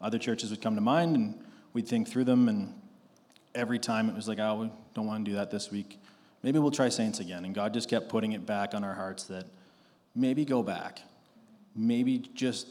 other 0.02 0.18
churches 0.18 0.50
would 0.50 0.60
come 0.60 0.74
to 0.74 0.82
mind, 0.82 1.16
and 1.16 1.42
we'd 1.72 1.88
think 1.88 2.08
through 2.08 2.24
them. 2.24 2.46
And 2.46 2.74
every 3.54 3.78
time 3.78 4.10
it 4.10 4.14
was 4.14 4.28
like, 4.28 4.38
oh, 4.38 4.60
we 4.60 4.70
don't 4.94 5.06
want 5.06 5.24
to 5.24 5.30
do 5.30 5.36
that 5.38 5.50
this 5.50 5.70
week. 5.70 5.98
Maybe 6.42 6.58
we'll 6.58 6.70
try 6.70 6.90
Saints 6.90 7.20
again. 7.20 7.46
And 7.46 7.54
God 7.54 7.72
just 7.72 7.88
kept 7.88 8.10
putting 8.10 8.32
it 8.32 8.44
back 8.44 8.74
on 8.74 8.84
our 8.84 8.94
hearts 8.94 9.24
that 9.24 9.46
maybe 10.18 10.44
go 10.44 10.62
back. 10.62 11.00
Maybe 11.76 12.18
just, 12.34 12.66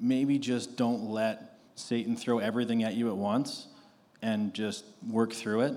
maybe 0.00 0.38
just 0.38 0.76
don't 0.76 1.08
let 1.10 1.58
Satan 1.76 2.16
throw 2.16 2.38
everything 2.38 2.82
at 2.82 2.94
you 2.94 3.08
at 3.08 3.16
once, 3.16 3.68
and 4.20 4.52
just 4.52 4.84
work 5.08 5.32
through 5.32 5.62
it. 5.62 5.74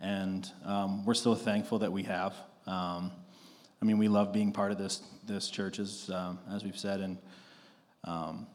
And 0.00 0.50
um, 0.64 1.04
we're 1.04 1.14
so 1.14 1.34
thankful 1.34 1.80
that 1.80 1.92
we 1.92 2.04
have. 2.04 2.34
Um, 2.66 3.12
I 3.82 3.84
mean, 3.84 3.98
we 3.98 4.08
love 4.08 4.32
being 4.32 4.52
part 4.52 4.72
of 4.72 4.78
this 4.78 5.02
this 5.26 5.50
church, 5.50 5.78
as 5.78 6.10
um, 6.10 6.38
as 6.50 6.64
we've 6.64 6.78
said, 6.78 7.00
and 7.00 7.18
um, 8.04 8.46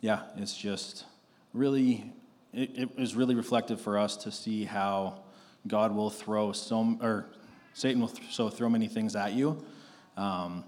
yeah, 0.00 0.22
it's 0.36 0.56
just 0.56 1.04
really 1.52 2.12
it, 2.52 2.90
really 3.14 3.34
reflective 3.34 3.80
for 3.80 3.98
us 3.98 4.16
to 4.18 4.32
see 4.32 4.64
how 4.64 5.22
God 5.66 5.94
will 5.94 6.10
throw 6.10 6.52
so 6.52 6.96
or 7.00 7.26
Satan 7.74 8.00
will 8.00 8.08
th- 8.08 8.32
so 8.32 8.48
throw 8.50 8.68
many 8.68 8.88
things 8.88 9.14
at 9.16 9.32
you 9.32 9.64
um, 10.16 10.64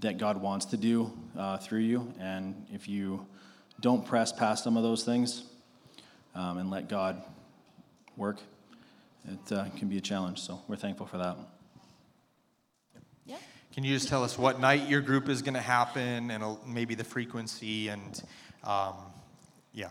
that 0.00 0.18
God 0.18 0.40
wants 0.40 0.66
to 0.66 0.76
do 0.76 1.12
uh, 1.38 1.58
through 1.58 1.80
you, 1.80 2.12
and 2.18 2.66
if 2.72 2.88
you 2.88 3.26
don't 3.80 4.06
press 4.06 4.32
past 4.32 4.64
some 4.64 4.76
of 4.76 4.82
those 4.82 5.04
things 5.04 5.44
um, 6.34 6.58
and 6.58 6.70
let 6.70 6.88
God 6.88 7.22
work, 8.16 8.38
it 9.28 9.52
uh, 9.52 9.66
can 9.76 9.88
be 9.88 9.98
a 9.98 10.00
challenge. 10.00 10.40
So 10.40 10.60
we're 10.68 10.76
thankful 10.76 11.06
for 11.06 11.18
that. 11.18 11.36
Yeah. 13.26 13.36
Can 13.74 13.84
you 13.84 13.94
just 13.94 14.08
tell 14.08 14.24
us 14.24 14.38
what 14.38 14.60
night 14.60 14.88
your 14.88 15.00
group 15.00 15.28
is 15.28 15.42
going 15.42 15.54
to 15.54 15.60
happen 15.60 16.30
and 16.30 16.42
uh, 16.42 16.56
maybe 16.66 16.94
the 16.94 17.04
frequency 17.04 17.88
and, 17.88 18.22
um, 18.64 18.94
yeah. 19.72 19.88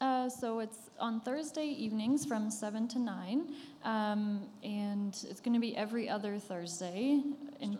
Uh, 0.00 0.28
so 0.28 0.60
it's 0.60 0.90
on 1.00 1.20
Thursday 1.20 1.66
evenings 1.66 2.24
from 2.24 2.50
7 2.50 2.86
to 2.86 3.00
9, 3.00 3.48
um, 3.84 4.46
and 4.62 5.24
it's 5.28 5.40
going 5.40 5.54
to 5.54 5.60
be 5.60 5.76
every 5.76 6.08
other 6.08 6.38
Thursday. 6.38 7.20
In, 7.58 7.76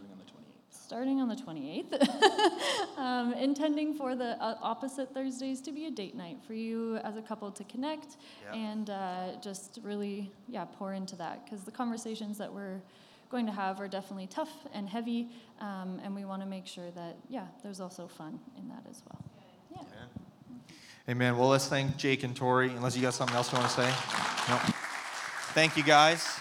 starting 0.88 1.20
on 1.20 1.28
the 1.28 1.36
28th. 1.36 2.98
um, 2.98 3.34
intending 3.34 3.92
for 3.92 4.16
the 4.16 4.42
uh, 4.42 4.54
opposite 4.62 5.12
Thursdays 5.12 5.60
to 5.60 5.70
be 5.70 5.84
a 5.84 5.90
date 5.90 6.14
night 6.14 6.38
for 6.46 6.54
you 6.54 6.96
as 7.04 7.18
a 7.18 7.20
couple 7.20 7.50
to 7.50 7.62
connect 7.64 8.16
Yep. 8.46 8.54
and 8.54 8.88
uh, 8.90 9.26
just 9.42 9.80
really, 9.82 10.32
yeah, 10.48 10.64
pour 10.64 10.94
into 10.94 11.14
that 11.16 11.44
because 11.44 11.62
the 11.64 11.70
conversations 11.70 12.38
that 12.38 12.50
we're 12.50 12.80
going 13.28 13.44
to 13.44 13.52
have 13.52 13.80
are 13.80 13.88
definitely 13.88 14.28
tough 14.28 14.48
and 14.72 14.88
heavy, 14.88 15.28
um, 15.60 16.00
and 16.02 16.14
we 16.14 16.24
want 16.24 16.40
to 16.40 16.48
make 16.48 16.66
sure 16.66 16.90
that, 16.92 17.16
yeah, 17.28 17.44
there's 17.62 17.80
also 17.80 18.08
fun 18.08 18.40
in 18.56 18.66
that 18.68 18.82
as 18.88 19.02
well. 19.10 19.22
Yeah. 19.76 21.12
Amen. 21.12 21.36
Well, 21.36 21.48
let's 21.48 21.68
thank 21.68 21.98
Jake 21.98 22.22
and 22.22 22.34
Tori, 22.34 22.70
unless 22.70 22.96
you 22.96 23.02
got 23.02 23.12
something 23.12 23.36
else 23.36 23.52
you 23.52 23.58
want 23.58 23.70
to 23.70 23.76
say. 23.76 23.88
No. 24.48 24.56
Thank 25.52 25.76
you, 25.76 25.82
guys. 25.82 26.40